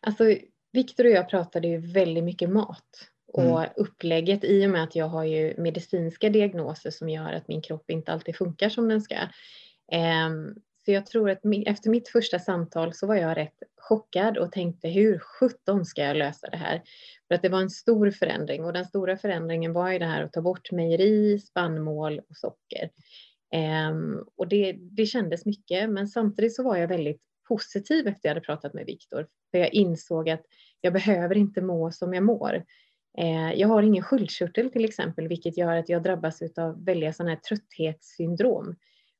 Alltså 0.00 0.24
Viktor 0.76 1.04
och 1.04 1.10
jag 1.10 1.28
pratade 1.28 1.68
ju 1.68 1.78
väldigt 1.78 2.24
mycket 2.24 2.50
mat 2.50 3.10
och 3.32 3.58
mm. 3.58 3.70
upplägget 3.76 4.44
i 4.44 4.66
och 4.66 4.70
med 4.70 4.82
att 4.82 4.96
jag 4.96 5.08
har 5.08 5.24
ju 5.24 5.54
medicinska 5.58 6.28
diagnoser 6.28 6.90
som 6.90 7.08
gör 7.08 7.32
att 7.32 7.48
min 7.48 7.62
kropp 7.62 7.90
inte 7.90 8.12
alltid 8.12 8.36
funkar 8.36 8.68
som 8.68 8.88
den 8.88 9.00
ska. 9.00 9.16
Ehm, 9.92 10.54
så 10.84 10.92
jag 10.92 11.06
tror 11.06 11.30
att 11.30 11.40
efter 11.66 11.90
mitt 11.90 12.08
första 12.08 12.38
samtal 12.38 12.94
så 12.94 13.06
var 13.06 13.14
jag 13.14 13.36
rätt 13.36 13.62
chockad 13.76 14.38
och 14.38 14.52
tänkte 14.52 14.88
hur 14.88 15.18
sjutton 15.18 15.84
ska 15.84 16.02
jag 16.02 16.16
lösa 16.16 16.50
det 16.50 16.56
här? 16.56 16.82
För 17.28 17.34
att 17.34 17.42
det 17.42 17.48
var 17.48 17.60
en 17.60 17.70
stor 17.70 18.10
förändring 18.10 18.64
och 18.64 18.72
den 18.72 18.84
stora 18.84 19.16
förändringen 19.16 19.72
var 19.72 19.90
ju 19.90 19.98
det 19.98 20.04
här 20.06 20.22
att 20.22 20.32
ta 20.32 20.42
bort 20.42 20.72
mejeri, 20.72 21.38
spannmål 21.38 22.18
och 22.18 22.36
socker. 22.36 22.90
Ehm, 23.52 24.24
och 24.36 24.48
det, 24.48 24.72
det 24.72 25.06
kändes 25.06 25.46
mycket 25.46 25.90
men 25.90 26.08
samtidigt 26.08 26.54
så 26.54 26.62
var 26.62 26.76
jag 26.76 26.88
väldigt 26.88 27.22
positiv 27.48 28.06
efter 28.06 28.28
jag 28.28 28.34
hade 28.34 28.46
pratat 28.46 28.74
med 28.74 28.86
Viktor. 28.86 29.26
För 29.50 29.58
jag 29.58 29.74
insåg 29.74 30.30
att 30.30 30.42
jag 30.80 30.92
behöver 30.92 31.36
inte 31.36 31.62
må 31.62 31.92
som 31.92 32.14
jag 32.14 32.24
mår. 32.24 32.64
Eh, 33.18 33.52
jag 33.52 33.68
har 33.68 33.82
ingen 33.82 34.02
sköldkörtel 34.02 34.70
till 34.70 34.84
exempel, 34.84 35.28
vilket 35.28 35.58
gör 35.58 35.76
att 35.76 35.88
jag 35.88 36.02
drabbas 36.02 36.42
av 36.56 36.84
väldiga 36.84 37.12
sådana 37.12 37.30
här 37.30 37.40
trötthetssyndrom. 37.40 38.76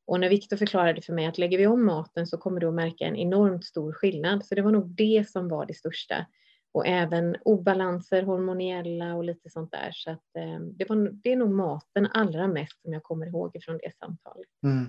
Och 0.07 0.21
när 0.21 0.29
Viktor 0.29 0.57
förklarade 0.57 1.03
för 1.03 1.13
mig 1.13 1.27
att 1.27 1.39
lägger 1.39 1.59
vi 1.59 1.67
om 1.67 1.85
maten 1.85 2.27
så 2.27 2.39
kommer 2.39 2.61
du 2.61 2.69
att 2.69 2.75
märka 2.75 3.05
en 3.05 3.17
enormt 3.17 3.65
stor 3.65 3.93
skillnad. 3.93 4.45
Så 4.45 4.55
det 4.55 4.63
var 4.63 4.73
nog 4.73 4.89
det 4.89 5.29
som 5.29 5.49
var 5.49 5.67
det 5.67 5.75
största. 5.75 6.27
Och 6.73 6.87
även 6.87 7.37
obalanser, 7.45 8.23
hormoniella 8.23 9.15
och 9.15 9.25
lite 9.25 9.51
sånt 9.51 9.71
där. 9.71 9.91
Så 9.93 10.11
att, 10.11 10.37
eh, 10.39 10.61
det, 10.61 10.89
var, 10.89 11.11
det 11.23 11.33
är 11.33 11.37
nog 11.37 11.51
maten 11.51 12.07
allra 12.07 12.49
mest 12.49 12.83
som 12.83 12.93
jag 12.93 13.03
kommer 13.03 13.27
ihåg 13.27 13.57
från 13.65 13.79
det 13.79 13.97
samtalet. 13.99 14.49
Mm. 14.63 14.87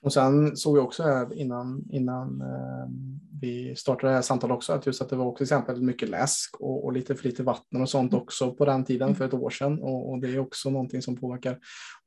Och 0.00 0.12
sen 0.12 0.56
såg 0.56 0.78
jag 0.78 0.84
också 0.84 1.02
här 1.02 1.34
innan, 1.34 1.84
innan 1.90 2.40
eh, 2.40 2.88
vi 3.44 3.76
startade 3.76 4.12
det 4.12 4.14
här 4.14 4.22
samtalet 4.22 4.54
också 4.54 4.72
att 4.72 4.86
just 4.86 5.02
att 5.02 5.08
det 5.08 5.16
var 5.16 5.34
till 5.34 5.42
exempel 5.42 5.82
mycket 5.82 6.08
läsk 6.08 6.60
och, 6.60 6.84
och, 6.84 6.92
lite 6.92 7.14
för 7.14 7.24
lite 7.24 7.42
vatten 7.42 7.82
och 7.82 7.90
sånt 7.90 8.14
också 8.14 8.54
på 8.54 8.64
den 8.64 8.84
tiden 8.84 9.14
för 9.14 9.24
ett 9.24 9.34
år 9.34 9.50
sedan. 9.50 9.82
Och, 9.82 10.10
och, 10.10 10.20
det 10.20 10.28
är 10.28 10.38
också 10.38 10.70
någonting 10.70 11.02
som 11.02 11.16
påverkar 11.16 11.58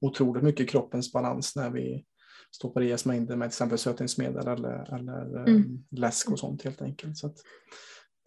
otroligt 0.01 0.43
mycket 0.43 0.69
kroppens 0.69 1.13
balans 1.13 1.55
när 1.55 1.69
vi 1.69 2.05
stoppar 2.51 2.81
i 2.81 2.93
oss 2.93 3.05
mängder 3.05 3.35
med 3.35 3.45
till 3.45 3.55
exempel 3.55 3.77
sötningsmedel 3.77 4.47
eller, 4.47 4.95
eller 4.95 5.35
mm. 5.35 5.47
Ehm, 5.47 5.83
läsk 5.91 6.31
och 6.31 6.39
sånt 6.39 6.63
helt 6.63 6.81
enkelt. 6.81 7.17
Så 7.17 7.33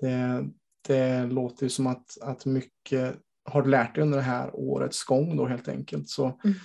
det, 0.00 0.44
det 0.88 1.26
låter 1.26 1.62
ju 1.62 1.70
som 1.70 1.86
att, 1.86 2.22
att 2.22 2.46
mycket 2.46 3.16
har 3.44 3.62
du 3.62 3.70
lärt 3.70 3.94
dig 3.94 4.02
under 4.02 4.18
det 4.18 4.24
här 4.24 4.50
årets 4.54 5.04
gång 5.04 5.36
då 5.36 5.46
helt 5.46 5.68
enkelt. 5.68 6.08
Så 6.08 6.24
mm 6.24 6.56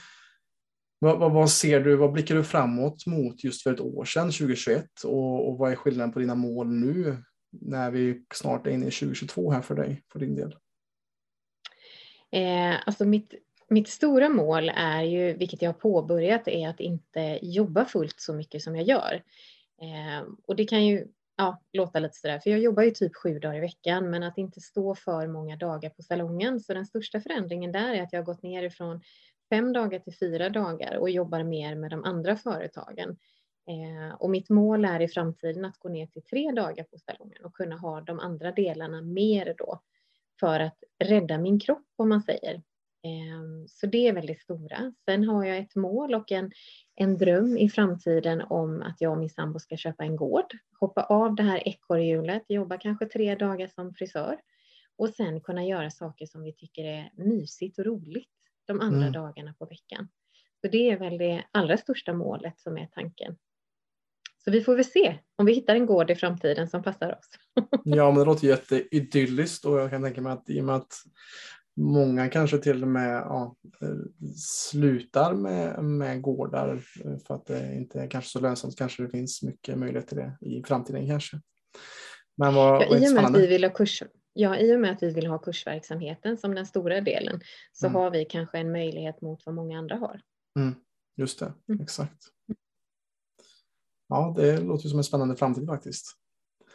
vad, 0.99 1.19
vad, 1.19 1.31
vad, 1.31 1.49
ser 1.49 1.79
du, 1.79 1.95
vad 1.95 2.11
blickar 2.11 2.35
du 2.35 2.43
framåt 2.43 3.05
mot 3.05 3.43
just 3.43 3.63
för 3.63 3.73
ett 3.73 3.79
år 3.79 4.05
sedan, 4.05 4.31
2021 4.31 4.85
och, 5.03 5.49
och 5.49 5.57
vad 5.57 5.71
är 5.71 5.75
skillnaden 5.75 6.13
på 6.13 6.19
dina 6.19 6.35
mål 6.35 6.67
nu 6.67 7.17
när 7.61 7.91
vi 7.91 8.25
snart 8.33 8.67
är 8.67 8.71
inne 8.71 8.87
i 8.87 8.91
2022 8.91 9.51
här 9.51 9.61
för 9.61 9.75
dig, 9.75 10.03
för 10.11 10.19
din 10.19 10.35
del? 10.35 10.55
Eh, 12.31 12.87
alltså 12.87 13.05
mitt, 13.05 13.33
mitt 13.69 13.87
stora 13.87 14.29
mål 14.29 14.71
är 14.75 15.03
ju, 15.03 15.33
vilket 15.33 15.61
jag 15.61 15.69
har 15.69 15.79
påbörjat, 15.79 16.47
är 16.47 16.69
att 16.69 16.79
inte 16.79 17.39
jobba 17.41 17.85
fullt 17.85 18.19
så 18.19 18.33
mycket 18.33 18.61
som 18.61 18.75
jag 18.75 18.87
gör. 18.87 19.23
Eh, 19.81 20.27
och 20.47 20.55
det 20.55 20.65
kan 20.65 20.85
ju 20.85 21.07
ja, 21.37 21.61
låta 21.73 21.99
lite 21.99 22.17
sådär, 22.17 22.39
för 22.39 22.49
jag 22.49 22.59
jobbar 22.59 22.83
ju 22.83 22.91
typ 22.91 23.15
sju 23.15 23.39
dagar 23.39 23.57
i 23.57 23.59
veckan, 23.59 24.09
men 24.09 24.23
att 24.23 24.37
inte 24.37 24.61
stå 24.61 24.95
för 24.95 25.27
många 25.27 25.55
dagar 25.55 25.89
på 25.89 26.01
salongen. 26.01 26.59
Så 26.59 26.73
den 26.73 26.85
största 26.85 27.21
förändringen 27.21 27.71
där 27.71 27.93
är 27.93 28.03
att 28.03 28.13
jag 28.13 28.19
har 28.19 28.25
gått 28.25 28.43
ner 28.43 28.63
ifrån 28.63 29.01
fem 29.49 29.73
dagar 29.73 29.99
till 29.99 30.17
fyra 30.17 30.49
dagar 30.49 30.97
och 30.97 31.09
jobbar 31.09 31.43
mer 31.43 31.75
med 31.75 31.91
de 31.91 32.03
andra 32.03 32.35
företagen. 32.35 33.17
Eh, 33.67 34.15
och 34.15 34.29
mitt 34.29 34.49
mål 34.49 34.85
är 34.85 34.99
i 34.99 35.07
framtiden 35.07 35.65
att 35.65 35.79
gå 35.79 35.89
ner 35.89 36.07
till 36.07 36.23
tre 36.23 36.51
dagar 36.51 36.83
på 36.83 36.97
salongen 36.97 37.45
och 37.45 37.53
kunna 37.53 37.77
ha 37.77 38.01
de 38.01 38.19
andra 38.19 38.51
delarna 38.51 39.01
mer 39.01 39.55
då 39.57 39.81
för 40.39 40.59
att 40.59 40.77
rädda 41.03 41.37
min 41.37 41.59
kropp 41.59 41.87
om 41.95 42.09
man 42.09 42.21
säger. 42.21 42.53
Eh, 43.03 43.67
så 43.67 43.87
det 43.87 44.07
är 44.07 44.13
väldigt 44.13 44.41
stora. 44.41 44.93
Sen 45.05 45.23
har 45.23 45.45
jag 45.45 45.57
ett 45.57 45.75
mål 45.75 46.15
och 46.15 46.31
en, 46.31 46.51
en 46.95 47.17
dröm 47.17 47.57
i 47.57 47.69
framtiden 47.69 48.41
om 48.41 48.81
att 48.81 49.01
jag 49.01 49.11
och 49.11 49.17
min 49.17 49.29
sambo 49.29 49.59
ska 49.59 49.77
köpa 49.77 50.03
en 50.03 50.15
gård, 50.15 50.53
hoppa 50.79 51.03
av 51.03 51.35
det 51.35 51.43
här 51.43 51.67
ekorrhjulet, 51.67 52.43
jobba 52.47 52.77
kanske 52.77 53.05
tre 53.05 53.35
dagar 53.35 53.67
som 53.67 53.93
frisör 53.93 54.39
och 54.97 55.09
sen 55.09 55.41
kunna 55.41 55.65
göra 55.65 55.91
saker 55.91 56.25
som 56.25 56.43
vi 56.43 56.53
tycker 56.53 56.83
är 56.83 57.11
mysigt 57.13 57.79
och 57.79 57.85
roligt 57.85 58.29
de 58.67 58.81
andra 58.81 59.01
mm. 59.01 59.13
dagarna 59.13 59.53
på 59.59 59.65
veckan. 59.65 60.07
Så 60.61 60.67
det 60.67 60.89
är 60.89 60.99
väl 60.99 61.17
det 61.17 61.43
allra 61.51 61.77
största 61.77 62.13
målet 62.13 62.59
som 62.59 62.77
är 62.77 62.87
tanken. 62.87 63.35
Så 64.43 64.51
vi 64.51 64.61
får 64.61 64.75
väl 64.75 64.85
se 64.85 65.19
om 65.35 65.45
vi 65.45 65.53
hittar 65.53 65.75
en 65.75 65.85
gård 65.85 66.11
i 66.11 66.15
framtiden 66.15 66.67
som 66.67 66.83
passar 66.83 67.17
oss. 67.19 67.29
ja, 67.83 68.11
men 68.11 68.19
det 68.19 68.25
låter 68.25 68.47
jätteidylliskt 68.47 69.65
och 69.65 69.79
jag 69.79 69.89
kan 69.89 70.03
tänka 70.03 70.21
mig 70.21 70.33
att 70.33 70.49
i 70.49 70.61
och 70.61 70.65
med 70.65 70.75
att 70.75 70.93
Många 71.77 72.29
kanske 72.29 72.57
till 72.57 72.81
och 72.81 72.87
med 72.87 73.15
ja, 73.15 73.55
slutar 74.71 75.33
med, 75.33 75.83
med 75.83 76.21
gårdar 76.21 76.83
för 77.27 77.35
att 77.35 77.45
det 77.45 77.75
inte 77.75 77.99
är 77.99 78.07
kanske 78.07 78.29
så 78.29 78.39
lönsamt. 78.39 78.77
Kanske 78.77 79.03
det 79.03 79.09
finns 79.09 79.43
mycket 79.43 79.77
möjlighet 79.77 80.07
till 80.07 80.17
det 80.17 80.37
i 80.41 80.63
framtiden 80.63 81.07
kanske. 81.07 81.41
Men 82.37 82.53
vad, 82.53 82.81
ja, 82.81 82.97
i, 82.97 83.09
och 83.09 83.13
med 83.13 83.25
att 83.25 83.35
vi 83.35 83.47
vill 83.47 83.63
ha 83.63 83.71
kurs, 83.71 84.03
ja, 84.35 84.57
I 84.57 84.75
och 84.75 84.79
med 84.79 84.91
att 84.91 85.03
vi 85.03 85.13
vill 85.13 85.27
ha 85.27 85.37
kursverksamheten 85.37 86.37
som 86.37 86.55
den 86.55 86.65
stora 86.65 87.01
delen 87.01 87.41
så 87.71 87.87
mm. 87.87 87.95
har 87.95 88.11
vi 88.11 88.25
kanske 88.25 88.57
en 88.57 88.71
möjlighet 88.71 89.21
mot 89.21 89.45
vad 89.45 89.55
många 89.55 89.77
andra 89.77 89.95
har. 89.95 90.21
Mm, 90.59 90.75
just 91.15 91.39
det, 91.39 91.53
mm. 91.69 91.81
exakt. 91.81 92.27
Ja, 94.07 94.33
det 94.37 94.59
låter 94.59 94.89
som 94.89 94.97
en 94.97 95.03
spännande 95.03 95.35
framtid 95.35 95.67
faktiskt. 95.67 96.17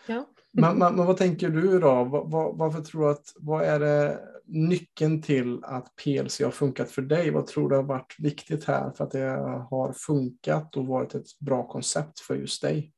Ja. 0.06 0.26
men, 0.52 0.78
men, 0.78 0.96
men, 0.96 1.06
vad 1.06 1.16
tänker 1.16 1.48
du 1.48 1.78
då? 1.78 2.04
Var, 2.04 2.24
var, 2.24 2.52
varför 2.52 2.80
tror 2.80 3.02
du 3.02 3.10
att, 3.10 3.32
vad 3.36 3.62
är 3.64 3.80
det 3.80 4.20
nyckeln 4.44 5.22
till 5.22 5.64
att 5.64 5.96
PLC 5.96 6.40
har 6.40 6.50
funkat 6.50 6.90
för 6.90 7.02
dig? 7.02 7.30
Vad 7.30 7.46
tror 7.46 7.68
du 7.68 7.76
har 7.76 7.82
varit 7.82 8.14
viktigt 8.18 8.64
här 8.64 8.90
för 8.90 9.04
att 9.04 9.10
det 9.10 9.66
har 9.70 9.92
funkat 9.92 10.76
och 10.76 10.86
varit 10.86 11.14
ett 11.14 11.38
bra 11.38 11.68
koncept 11.68 12.20
för 12.20 12.36
just 12.36 12.62
dig? 12.62 12.92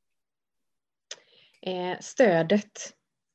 Eh, 1.62 1.99
stödet 2.00 2.71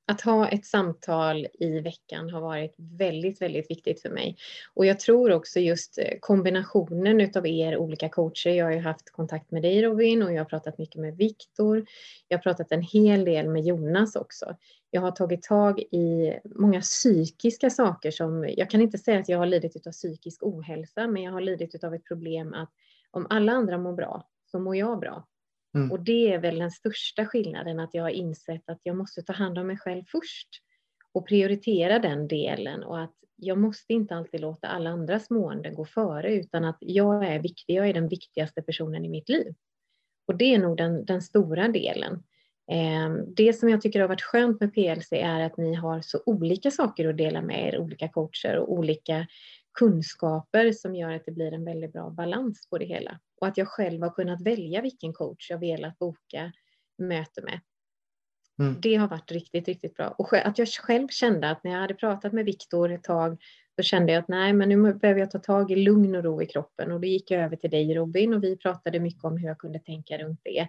att 0.07 0.21
ha 0.21 0.47
ett 0.47 0.65
samtal 0.65 1.47
i 1.53 1.79
veckan 1.79 2.29
har 2.29 2.41
varit 2.41 2.75
väldigt, 2.77 3.41
väldigt 3.41 3.71
viktigt 3.71 4.01
för 4.01 4.09
mig. 4.09 4.37
Och 4.73 4.85
jag 4.85 4.99
tror 4.99 5.31
också 5.31 5.59
just 5.59 5.97
eh, 5.97 6.17
kombinationen 6.19 7.21
utav 7.21 7.47
er 7.47 7.77
olika 7.77 8.09
coacher. 8.09 8.49
Jag 8.49 8.65
har 8.65 8.71
ju 8.71 8.79
haft 8.79 9.11
kontakt 9.11 9.51
med 9.51 9.61
dig 9.61 9.81
Robin 9.81 10.23
och 10.23 10.33
jag 10.33 10.39
har 10.39 10.45
pratat 10.45 10.77
mycket 10.77 11.01
med 11.01 11.17
Viktor. 11.17 11.85
Jag 12.27 12.37
har 12.37 12.43
pratat 12.43 12.71
en 12.71 12.81
hel 12.81 13.25
del 13.25 13.49
med 13.49 13.65
Jonas 13.65 14.15
också. 14.15 14.55
Jag 14.91 15.01
har 15.01 15.11
tagit 15.11 15.43
tag 15.43 15.79
i 15.79 16.33
många 16.43 16.81
psykiska 16.81 17.69
saker 17.69 18.11
som, 18.11 18.49
jag 18.57 18.69
kan 18.69 18.81
inte 18.81 18.97
säga 18.97 19.19
att 19.19 19.29
jag 19.29 19.37
har 19.37 19.45
lidit 19.45 19.87
av 19.87 19.91
psykisk 19.91 20.43
ohälsa, 20.43 21.07
men 21.07 21.23
jag 21.23 21.31
har 21.31 21.41
lidit 21.41 21.83
av 21.83 21.93
ett 21.93 22.03
problem 22.05 22.53
att 22.53 22.69
om 23.11 23.27
alla 23.29 23.51
andra 23.51 23.77
mår 23.77 23.93
bra 23.93 24.27
så 24.51 24.59
mår 24.59 24.75
jag 24.75 24.99
bra. 24.99 25.27
Mm. 25.77 25.91
Och 25.91 25.99
det 25.99 26.33
är 26.33 26.39
väl 26.39 26.59
den 26.59 26.71
största 26.71 27.25
skillnaden, 27.25 27.79
att 27.79 27.93
jag 27.93 28.03
har 28.03 28.09
insett 28.09 28.69
att 28.69 28.79
jag 28.83 28.97
måste 28.97 29.21
ta 29.21 29.33
hand 29.33 29.57
om 29.57 29.67
mig 29.67 29.77
själv 29.77 30.03
först 30.07 30.49
och 31.13 31.27
prioritera 31.27 31.99
den 31.99 32.27
delen 32.27 32.83
och 32.83 33.01
att 33.01 33.13
jag 33.35 33.57
måste 33.57 33.93
inte 33.93 34.15
alltid 34.15 34.41
låta 34.41 34.67
alla 34.67 34.89
andras 34.89 35.29
mående 35.29 35.69
gå 35.69 35.85
före 35.85 36.33
utan 36.33 36.65
att 36.65 36.77
jag 36.79 37.25
är 37.27 37.39
viktig, 37.39 37.73
jag 37.75 37.89
är 37.89 37.93
den 37.93 38.07
viktigaste 38.07 38.61
personen 38.61 39.05
i 39.05 39.09
mitt 39.09 39.29
liv. 39.29 39.53
Och 40.27 40.35
det 40.35 40.53
är 40.53 40.59
nog 40.59 40.77
den, 40.77 41.05
den 41.05 41.21
stora 41.21 41.67
delen. 41.67 42.23
Ehm, 42.71 43.35
det 43.35 43.53
som 43.53 43.69
jag 43.69 43.81
tycker 43.81 44.01
har 44.01 44.07
varit 44.07 44.21
skönt 44.21 44.59
med 44.59 44.73
PLC 44.73 45.11
är 45.11 45.39
att 45.39 45.57
ni 45.57 45.73
har 45.73 46.01
så 46.01 46.21
olika 46.25 46.71
saker 46.71 47.09
att 47.09 47.17
dela 47.17 47.41
med 47.41 47.67
er, 47.67 47.79
olika 47.79 48.07
coacher 48.07 48.57
och 48.57 48.71
olika 48.71 49.27
kunskaper 49.79 50.71
som 50.71 50.95
gör 50.95 51.11
att 51.11 51.25
det 51.25 51.31
blir 51.31 51.53
en 51.53 51.65
väldigt 51.65 51.93
bra 51.93 52.09
balans 52.09 52.67
på 52.69 52.77
det 52.77 52.85
hela. 52.85 53.19
Och 53.41 53.47
att 53.47 53.57
jag 53.57 53.67
själv 53.67 54.03
har 54.03 54.09
kunnat 54.09 54.41
välja 54.41 54.81
vilken 54.81 55.13
coach 55.13 55.49
jag 55.49 55.59
velat 55.59 55.99
boka 55.99 56.51
möte 56.97 57.41
med. 57.41 57.59
Mm. 58.59 58.75
Det 58.81 58.95
har 58.95 59.07
varit 59.07 59.31
riktigt, 59.31 59.67
riktigt 59.67 59.95
bra. 59.95 60.07
Och 60.17 60.33
att 60.33 60.57
jag 60.57 60.67
själv 60.67 61.07
kände 61.07 61.49
att 61.49 61.63
när 61.63 61.71
jag 61.71 61.79
hade 61.79 61.93
pratat 61.93 62.33
med 62.33 62.45
Viktor 62.45 62.91
ett 62.91 63.03
tag 63.03 63.41
så 63.75 63.83
kände 63.83 64.13
jag 64.13 64.19
att 64.19 64.27
nej, 64.27 64.53
men 64.53 64.69
nu 64.69 64.93
behöver 64.93 65.19
jag 65.19 65.31
ta 65.31 65.39
tag 65.39 65.71
i 65.71 65.75
lugn 65.75 66.15
och 66.15 66.23
ro 66.23 66.41
i 66.41 66.45
kroppen 66.45 66.91
och 66.91 67.01
då 67.01 67.07
gick 67.07 67.31
jag 67.31 67.41
över 67.41 67.55
till 67.55 67.69
dig 67.69 67.93
Robin 67.93 68.33
och 68.33 68.43
vi 68.43 68.57
pratade 68.57 68.99
mycket 68.99 69.23
om 69.23 69.37
hur 69.37 69.47
jag 69.47 69.57
kunde 69.57 69.79
tänka 69.79 70.17
runt 70.17 70.39
det. 70.43 70.67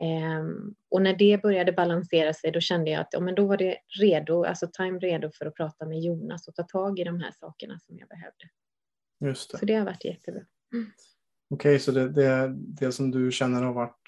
Um, 0.00 0.74
och 0.90 1.02
när 1.02 1.16
det 1.16 1.42
började 1.42 1.72
balansera 1.72 2.34
sig 2.34 2.52
då 2.52 2.60
kände 2.60 2.90
jag 2.90 3.00
att 3.00 3.08
ja, 3.10 3.20
men 3.20 3.34
då 3.34 3.46
var 3.46 3.56
det 3.56 3.76
redo, 4.00 4.44
alltså 4.44 4.68
time 4.72 4.98
redo 4.98 5.30
för 5.38 5.46
att 5.46 5.54
prata 5.54 5.86
med 5.86 6.00
Jonas 6.00 6.48
och 6.48 6.54
ta 6.54 6.62
tag 6.62 6.98
i 6.98 7.04
de 7.04 7.20
här 7.20 7.32
sakerna 7.40 7.78
som 7.78 7.98
jag 7.98 8.08
behövde. 8.08 8.48
Just 9.24 9.52
det. 9.52 9.58
Så 9.58 9.64
det 9.64 9.74
har 9.74 9.84
varit 9.84 10.04
jättebra. 10.04 10.42
Mm. 10.72 10.86
Okej, 11.50 11.70
okay, 11.70 11.78
så 11.78 11.92
det, 11.92 12.08
det, 12.08 12.54
det 12.56 12.92
som 12.92 13.10
du 13.10 13.32
känner 13.32 13.62
har 13.62 13.72
varit 13.72 14.02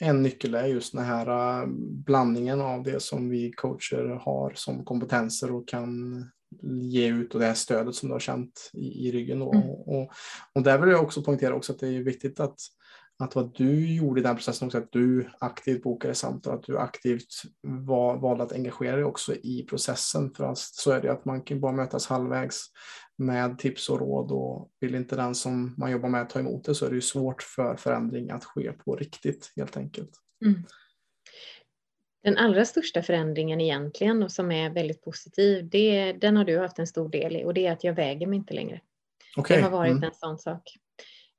en 0.00 0.22
nyckel 0.22 0.54
är 0.54 0.66
just 0.66 0.92
den 0.92 1.04
här 1.04 1.60
äh, 1.62 1.68
blandningen 2.06 2.60
av 2.60 2.82
det 2.82 3.02
som 3.02 3.28
vi 3.28 3.52
coacher 3.52 4.20
har 4.24 4.52
som 4.54 4.84
kompetenser 4.84 5.52
och 5.52 5.68
kan 5.68 6.24
ge 6.62 7.08
ut 7.08 7.34
och 7.34 7.40
det 7.40 7.46
här 7.46 7.54
stödet 7.54 7.94
som 7.94 8.08
du 8.08 8.14
har 8.14 8.20
känt 8.20 8.70
i, 8.72 9.08
i 9.08 9.12
ryggen. 9.12 9.38
Då. 9.38 9.52
Mm. 9.52 9.70
Och, 9.70 10.12
och 10.54 10.62
där 10.62 10.78
vill 10.78 10.90
jag 10.90 11.02
också 11.02 11.22
poängtera 11.22 11.54
också 11.54 11.72
att 11.72 11.78
det 11.78 11.88
är 11.88 12.02
viktigt 12.02 12.40
att 12.40 12.58
att 13.22 13.34
vad 13.34 13.54
du 13.56 13.94
gjorde 13.94 14.20
i 14.20 14.24
den 14.24 14.36
processen 14.36 14.66
också, 14.66 14.78
att 14.78 14.92
du 14.92 15.28
aktivt 15.38 15.82
bokade 15.82 16.14
samtal, 16.14 16.54
att 16.54 16.62
du 16.62 16.78
aktivt 16.78 17.42
var, 17.62 18.16
valde 18.16 18.44
att 18.44 18.52
engagera 18.52 18.96
dig 18.96 19.04
också 19.04 19.34
i 19.34 19.66
processen. 19.70 20.34
För 20.34 20.52
så 20.56 20.90
är 20.90 21.00
det 21.00 21.12
att 21.12 21.24
man 21.24 21.42
kan 21.42 21.60
bara 21.60 21.72
mötas 21.72 22.06
halvvägs 22.06 22.66
med 23.18 23.58
tips 23.58 23.88
och 23.88 24.00
råd 24.00 24.32
och 24.32 24.70
vill 24.80 24.94
inte 24.94 25.16
den 25.16 25.34
som 25.34 25.74
man 25.78 25.90
jobbar 25.90 26.08
med 26.08 26.30
ta 26.30 26.38
emot 26.38 26.64
det 26.64 26.74
så 26.74 26.86
är 26.86 26.90
det 26.90 26.94
ju 26.94 27.00
svårt 27.00 27.42
för 27.42 27.76
förändring 27.76 28.30
att 28.30 28.44
ske 28.44 28.72
på 28.72 28.96
riktigt 28.96 29.52
helt 29.56 29.76
enkelt. 29.76 30.10
Mm. 30.44 30.62
Den 32.22 32.36
allra 32.36 32.64
största 32.64 33.02
förändringen 33.02 33.60
egentligen 33.60 34.22
och 34.22 34.32
som 34.32 34.52
är 34.52 34.70
väldigt 34.70 35.02
positiv, 35.02 35.68
det, 35.70 36.12
den 36.12 36.36
har 36.36 36.44
du 36.44 36.58
haft 36.58 36.78
en 36.78 36.86
stor 36.86 37.08
del 37.08 37.36
i 37.36 37.44
och 37.44 37.54
det 37.54 37.66
är 37.66 37.72
att 37.72 37.84
jag 37.84 37.94
väger 37.94 38.26
mig 38.26 38.36
inte 38.36 38.54
längre. 38.54 38.80
Okay. 39.36 39.56
Det 39.56 39.62
har 39.62 39.70
varit 39.70 39.90
mm. 39.90 40.02
en 40.02 40.14
sån 40.14 40.38
sak. 40.38 40.62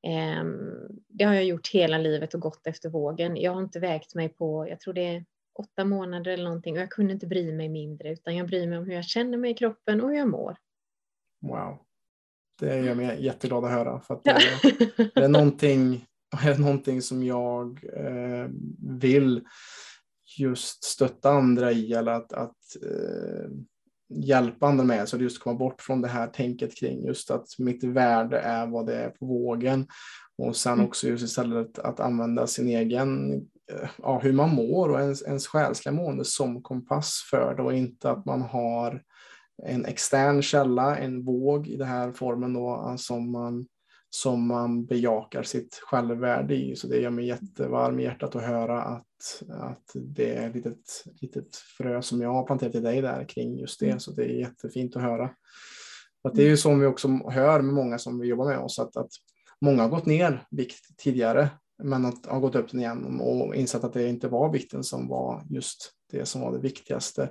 Ehm, 0.04 0.88
det 1.08 1.24
har 1.24 1.34
jag 1.34 1.46
gjort 1.46 1.68
hela 1.68 1.98
livet 1.98 2.34
och 2.34 2.40
gått 2.40 2.68
efter 2.68 2.90
vågen. 2.90 3.38
Jag 3.38 3.52
har 3.52 3.62
inte 3.62 3.80
vägt 3.80 4.16
mig 4.16 4.30
på, 4.30 4.68
jag 4.70 4.80
tror 4.80 4.94
det 4.94 5.16
är 5.16 5.26
åtta 5.60 5.86
månader 5.86 6.32
eller 6.32 6.44
någonting 6.44 6.76
och 6.76 6.82
jag 6.82 6.92
kunde 6.92 7.14
inte 7.14 7.28
bry 7.28 7.54
mig 7.54 7.70
mindre 7.70 8.14
utan 8.14 8.36
jag 8.36 8.48
bryr 8.48 8.68
mig 8.68 8.78
om 8.78 8.86
hur 8.86 8.94
jag 8.94 9.06
känner 9.06 9.38
mig 9.38 9.52
i 9.52 9.54
kroppen 9.54 10.02
och 10.02 10.10
hur 10.10 10.18
jag 10.18 10.30
mår. 10.30 10.58
Wow. 11.42 11.78
Det 12.60 12.80
gör 12.80 12.96
mig 12.96 13.24
jätteglad 13.26 13.66
att 13.66 13.72
höra 13.72 14.00
för 14.00 14.14
att 14.14 14.24
det, 14.24 14.40
det 15.16 15.24
är 15.24 15.28
någonting, 15.28 16.06
är 16.46 16.58
någonting 16.58 17.02
som 17.02 17.24
jag 17.24 17.84
eh, 17.94 18.48
vill 19.00 19.44
just 20.40 20.84
stötta 20.84 21.30
andra 21.30 21.72
i 21.72 21.94
eller 21.94 22.12
att, 22.12 22.34
att 22.34 22.58
eh, 22.82 23.50
hjälpa 24.15 24.67
andra 24.67 24.84
med. 24.84 25.10
Så 25.10 25.17
det 25.17 25.24
just 25.24 25.43
komma 25.43 25.60
bort 25.60 25.82
från 25.82 26.01
det 26.01 26.08
här 26.08 26.27
tänket 26.27 26.75
kring 26.75 27.05
just 27.05 27.32
att 27.32 27.46
mitt 27.60 27.84
värde 27.84 28.39
är 28.39 28.67
vad 28.67 28.86
det 28.86 28.96
är 28.96 29.10
på 29.10 29.25
vågen. 29.25 29.88
Och 30.38 30.55
sen 30.55 30.74
mm. 30.74 30.86
också 30.86 31.08
just 31.08 31.24
istället 31.24 31.79
att 31.79 32.00
använda 32.00 32.48
sin 32.48 32.67
egen, 32.67 33.34
eh, 33.72 33.89
ja, 33.98 34.20
hur 34.20 34.34
man 34.34 34.55
mår 34.55 34.89
och 34.89 35.00
ens, 35.00 35.22
ens 35.22 35.48
själsliga 35.48 35.93
mående 35.93 36.25
som 36.25 36.62
kompass 36.62 37.27
för 37.32 37.55
det 37.55 37.63
och 37.63 37.74
inte 37.74 38.10
att 38.10 38.25
man 38.25 38.41
har 38.41 39.01
en 39.63 39.86
extern 39.86 40.41
källa, 40.41 40.98
en 40.98 41.25
våg 41.25 41.67
i 41.67 41.75
den 41.75 41.88
här 41.88 42.12
formen 42.12 42.53
då 42.53 42.96
som 42.98 43.32
man 43.32 43.65
som 44.15 44.48
man 44.48 44.86
bejakar 44.86 45.43
sitt 45.43 45.82
självvärde 45.84 46.55
i. 46.55 46.75
Så 46.75 46.88
det 46.88 46.98
gör 46.98 47.10
mig 47.10 47.25
jättevarm 47.25 48.00
i 48.00 48.03
hjärtat 48.03 48.36
att 48.36 48.43
höra 48.43 48.82
att, 48.82 49.08
att 49.50 49.92
det 49.94 50.36
är 50.36 50.50
ett 50.50 50.56
litet, 50.56 51.03
litet 51.22 51.56
frö 51.56 52.01
som 52.01 52.22
jag 52.22 52.34
har 52.34 52.44
planterat 52.44 52.75
i 52.75 52.80
dig 52.80 53.01
där 53.01 53.25
kring 53.30 53.58
just 53.60 53.80
det. 53.80 53.88
Mm. 53.88 54.00
Så 54.00 54.12
det 54.12 54.24
är 54.24 54.39
jättefint 54.39 54.96
att 54.96 55.01
höra. 55.01 55.30
Att 56.24 56.36
det 56.36 56.44
är 56.44 56.48
ju 56.48 56.58
som 56.58 56.80
vi 56.80 56.86
också 56.86 57.08
hör 57.08 57.62
med 57.62 57.74
många 57.74 57.98
som 57.98 58.20
vi 58.20 58.27
jobbar 58.27 58.46
med 58.46 58.60
oss, 58.60 58.80
att, 58.80 58.98
att 58.98 59.12
många 59.62 59.82
har 59.82 59.89
gått 59.89 60.06
ner 60.06 60.48
vikt 60.51 60.98
tidigare, 60.98 61.50
men 61.84 62.06
att, 62.06 62.25
har 62.25 62.39
gått 62.39 62.56
upp 62.56 62.72
den 62.72 62.80
igen 62.80 63.20
och 63.20 63.56
insett 63.56 63.84
att 63.84 63.94
det 63.94 64.08
inte 64.08 64.27
var 64.27 64.51
vikten 64.51 64.84
som 64.84 65.08
var 65.08 65.44
just 65.50 65.92
det 66.12 66.25
som 66.25 66.42
var 66.42 66.51
det 66.51 66.60
viktigaste. 66.60 67.30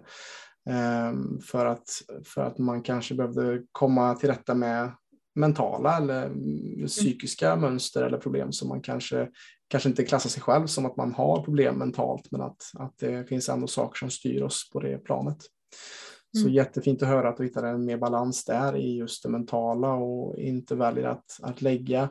Um, 1.11 1.40
för, 1.40 1.66
att, 1.66 1.88
för 2.25 2.42
att 2.42 2.58
man 2.58 2.82
kanske 2.82 3.14
behövde 3.14 3.62
komma 3.72 4.14
till 4.14 4.28
rätta 4.28 4.54
med 4.54 4.92
mentala 5.34 5.96
eller 5.96 6.26
mm. 6.26 6.86
psykiska 6.86 7.56
mönster 7.56 8.02
eller 8.02 8.18
problem 8.18 8.52
som 8.52 8.68
man 8.68 8.80
kanske, 8.80 9.28
kanske 9.68 9.88
inte 9.88 10.04
klassar 10.04 10.30
sig 10.30 10.42
själv 10.42 10.66
som 10.66 10.86
att 10.86 10.96
man 10.96 11.14
har 11.14 11.44
problem 11.44 11.78
mentalt, 11.78 12.30
men 12.30 12.40
att, 12.40 12.62
att 12.74 12.98
det 12.98 13.28
finns 13.28 13.48
ändå 13.48 13.66
saker 13.66 13.98
som 13.98 14.10
styr 14.10 14.42
oss 14.42 14.70
på 14.72 14.80
det 14.80 14.98
planet. 14.98 15.38
Så 16.32 16.42
mm. 16.42 16.52
jättefint 16.52 17.02
att 17.02 17.08
höra 17.08 17.28
att 17.28 17.36
du 17.36 17.44
hittar 17.44 17.62
en 17.62 17.84
mer 17.84 17.96
balans 17.96 18.44
där 18.44 18.76
i 18.76 18.96
just 18.96 19.22
det 19.22 19.28
mentala 19.28 19.94
och 19.94 20.38
inte 20.38 20.74
väljer 20.74 21.04
att, 21.04 21.38
att 21.42 21.62
lägga 21.62 22.08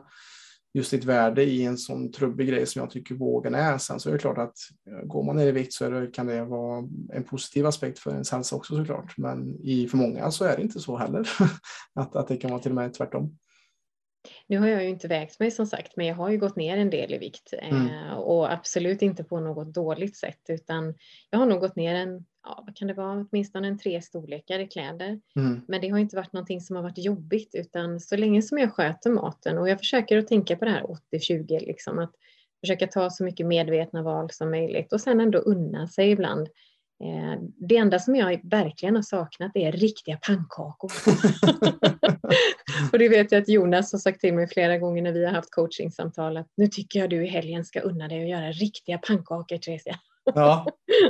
just 0.74 0.90
ditt 0.90 1.04
värde 1.04 1.44
i 1.44 1.64
en 1.64 1.78
sån 1.78 2.12
trubbig 2.12 2.48
grej 2.48 2.66
som 2.66 2.80
jag 2.80 2.90
tycker 2.90 3.14
vågen 3.14 3.54
är. 3.54 3.78
Sen 3.78 4.00
så 4.00 4.08
är 4.08 4.12
det 4.12 4.18
klart 4.18 4.38
att 4.38 4.54
eh, 4.86 5.06
går 5.06 5.22
man 5.22 5.36
ner 5.36 5.46
i 5.46 5.52
vikt 5.52 5.72
så 5.72 5.88
det, 5.88 6.06
kan 6.06 6.26
det 6.26 6.44
vara 6.44 6.88
en 7.12 7.24
positiv 7.24 7.66
aspekt 7.66 7.98
för 7.98 8.10
ens 8.10 8.30
hälsa 8.30 8.56
också 8.56 8.76
såklart. 8.76 9.18
Men 9.18 9.60
i, 9.62 9.88
för 9.88 9.96
många 9.96 10.30
så 10.30 10.44
är 10.44 10.56
det 10.56 10.62
inte 10.62 10.80
så 10.80 10.96
heller. 10.96 11.28
att, 11.94 12.16
att 12.16 12.28
det 12.28 12.36
kan 12.36 12.50
vara 12.50 12.62
till 12.62 12.72
och 12.72 12.76
med 12.76 12.94
tvärtom. 12.94 13.38
Nu 14.46 14.58
har 14.58 14.66
jag 14.66 14.82
ju 14.82 14.88
inte 14.88 15.08
vägt 15.08 15.40
mig 15.40 15.50
som 15.50 15.66
sagt, 15.66 15.96
men 15.96 16.06
jag 16.06 16.14
har 16.14 16.30
ju 16.30 16.38
gått 16.38 16.56
ner 16.56 16.76
en 16.76 16.90
del 16.90 17.14
i 17.14 17.18
vikt 17.18 17.54
mm. 17.58 17.86
eh, 17.86 18.12
och 18.12 18.52
absolut 18.52 19.02
inte 19.02 19.24
på 19.24 19.40
något 19.40 19.74
dåligt 19.74 20.16
sätt, 20.16 20.40
utan 20.48 20.94
jag 21.30 21.38
har 21.38 21.46
nog 21.46 21.60
gått 21.60 21.76
ner 21.76 21.94
en, 21.94 22.24
ja, 22.44 22.62
vad 22.66 22.76
kan 22.76 22.88
det 22.88 22.94
vara, 22.94 23.26
åtminstone 23.30 23.68
en 23.68 23.78
tre 23.78 24.02
storlekar 24.02 24.58
i 24.58 24.66
kläder. 24.66 25.20
Mm. 25.36 25.60
Men 25.68 25.80
det 25.80 25.88
har 25.88 25.98
inte 25.98 26.16
varit 26.16 26.32
någonting 26.32 26.60
som 26.60 26.76
har 26.76 26.82
varit 26.82 27.04
jobbigt, 27.04 27.54
utan 27.54 28.00
så 28.00 28.16
länge 28.16 28.42
som 28.42 28.58
jag 28.58 28.72
sköter 28.72 29.10
maten 29.10 29.58
och 29.58 29.68
jag 29.68 29.78
försöker 29.78 30.18
att 30.18 30.28
tänka 30.28 30.56
på 30.56 30.64
det 30.64 30.70
här 30.70 30.86
80-20, 31.12 31.60
liksom 31.60 31.98
att 31.98 32.12
försöka 32.60 32.86
ta 32.86 33.10
så 33.10 33.24
mycket 33.24 33.46
medvetna 33.46 34.02
val 34.02 34.30
som 34.30 34.50
möjligt 34.50 34.92
och 34.92 35.00
sen 35.00 35.20
ändå 35.20 35.38
unna 35.38 35.88
sig 35.88 36.10
ibland 36.10 36.48
det 37.68 37.76
enda 37.76 37.98
som 37.98 38.16
jag 38.16 38.40
verkligen 38.50 38.94
har 38.94 39.02
saknat 39.02 39.52
är 39.54 39.72
riktiga 39.72 40.18
pannkakor. 40.26 40.92
och 42.92 42.98
det 42.98 43.08
vet 43.08 43.32
jag 43.32 43.42
att 43.42 43.48
Jonas 43.48 43.92
har 43.92 43.98
sagt 43.98 44.20
till 44.20 44.34
mig 44.34 44.48
flera 44.48 44.78
gånger 44.78 45.02
när 45.02 45.12
vi 45.12 45.24
har 45.24 45.32
haft 45.32 45.50
coachingsamtal 45.50 46.36
att 46.36 46.48
nu 46.56 46.66
tycker 46.66 46.98
jag 46.98 47.10
du 47.10 47.24
i 47.24 47.28
helgen 47.28 47.64
ska 47.64 47.80
unna 47.80 48.08
dig 48.08 48.22
att 48.22 48.28
göra 48.28 48.52
riktiga 48.52 48.98
pannkakor 48.98 49.58
Theresia. 49.58 49.98
Ja. 50.24 50.66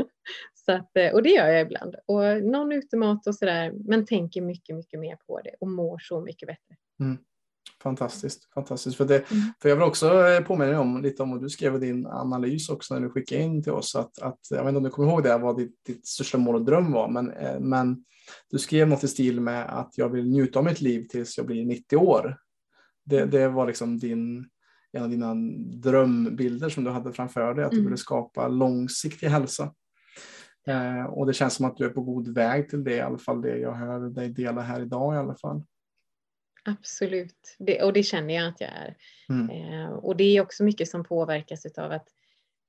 så 0.67 0.73
att, 0.73 0.97
eh, 0.97 1.13
och 1.13 1.23
det 1.23 1.31
gör 1.31 1.49
jag 1.49 1.61
ibland. 1.61 1.97
Och 2.07 2.43
någon 2.43 2.73
utemat 2.73 3.27
och 3.27 3.35
sådär 3.35 3.73
men 3.85 4.07
tänker 4.07 4.41
mycket, 4.41 4.77
mycket 4.77 5.01
mer 5.01 5.17
på 5.27 5.41
det 5.45 5.55
och 5.61 5.69
mår 5.69 5.99
så 5.99 6.21
mycket 6.21 6.47
bättre. 6.47 6.77
Mm. 7.01 7.19
Fantastiskt, 7.83 8.52
fantastiskt. 8.54 8.97
För, 8.97 9.04
det, 9.04 9.31
mm. 9.31 9.42
för 9.62 9.69
jag 9.69 9.76
vill 9.76 9.85
också 9.85 10.26
eh, 10.28 10.40
påminna 10.40 10.81
om 10.81 11.02
lite 11.02 11.23
om 11.23 11.31
vad 11.31 11.42
du 11.42 11.50
skrev 11.50 11.75
i 11.75 11.78
din 11.78 12.07
analys 12.07 12.69
också 12.69 12.95
när 12.95 13.00
du 13.00 13.11
skickade 13.11 13.42
in 13.42 13.62
till 13.62 13.73
oss. 13.73 13.97
Att, 13.97 14.19
att, 14.19 14.38
jag 14.50 14.59
vet 14.59 14.69
inte 14.69 14.76
om 14.76 14.83
du 14.83 14.90
kommer 14.90 15.09
ihåg 15.09 15.23
det, 15.23 15.38
vad 15.38 15.57
ditt, 15.57 15.85
ditt 15.87 16.07
största 16.07 16.38
mål 16.38 16.54
och 16.54 16.64
dröm 16.64 16.92
var, 16.92 17.09
men, 17.09 17.31
eh, 17.31 17.61
men 17.61 18.04
du 18.50 18.59
skrev 18.59 18.88
något 18.88 19.04
i 19.04 19.09
stil 19.09 19.40
med 19.40 19.78
att 19.78 19.99
jag 19.99 20.09
vill 20.09 20.31
njuta 20.31 20.59
av 20.59 20.64
mitt 20.64 20.81
liv 20.81 21.07
tills 21.11 21.38
jag 21.38 21.47
blir 21.47 21.66
90 21.66 21.97
år. 21.97 22.38
Det, 23.04 23.19
mm. 23.19 23.31
det 23.31 23.49
var 23.49 23.66
liksom 23.66 23.99
din, 23.99 24.49
en 24.92 25.02
av 25.02 25.11
dina 25.11 25.35
drömbilder 25.83 26.69
som 26.69 26.85
du 26.85 26.90
hade 26.90 27.12
framför 27.12 27.54
dig, 27.54 27.64
att 27.64 27.71
du 27.71 27.76
mm. 27.76 27.87
ville 27.87 27.97
skapa 27.97 28.49
långsiktig 28.49 29.26
hälsa. 29.26 29.73
Eh, 30.66 31.04
och 31.04 31.26
det 31.26 31.33
känns 31.33 31.54
som 31.54 31.66
att 31.66 31.76
du 31.76 31.85
är 31.85 31.90
på 31.90 32.02
god 32.02 32.35
väg 32.35 32.69
till 32.69 32.85
det, 32.85 32.97
i 32.97 33.00
alla 33.00 33.19
fall 33.19 33.42
det 33.42 33.59
jag 33.59 33.73
hör 33.73 34.00
dig 34.00 34.28
dela 34.28 34.61
här 34.61 34.81
idag 34.81 35.14
i 35.14 35.19
alla 35.19 35.35
fall. 35.35 35.62
Absolut, 36.64 37.57
det, 37.59 37.83
och 37.83 37.92
det 37.92 38.03
känner 38.03 38.35
jag 38.35 38.48
att 38.48 38.61
jag 38.61 38.70
är. 38.70 38.96
Mm. 39.29 39.51
Eh, 39.51 39.90
och 39.90 40.16
det 40.16 40.37
är 40.37 40.40
också 40.40 40.64
mycket 40.64 40.88
som 40.88 41.05
påverkas 41.05 41.66
av 41.79 41.92
att 41.92 42.09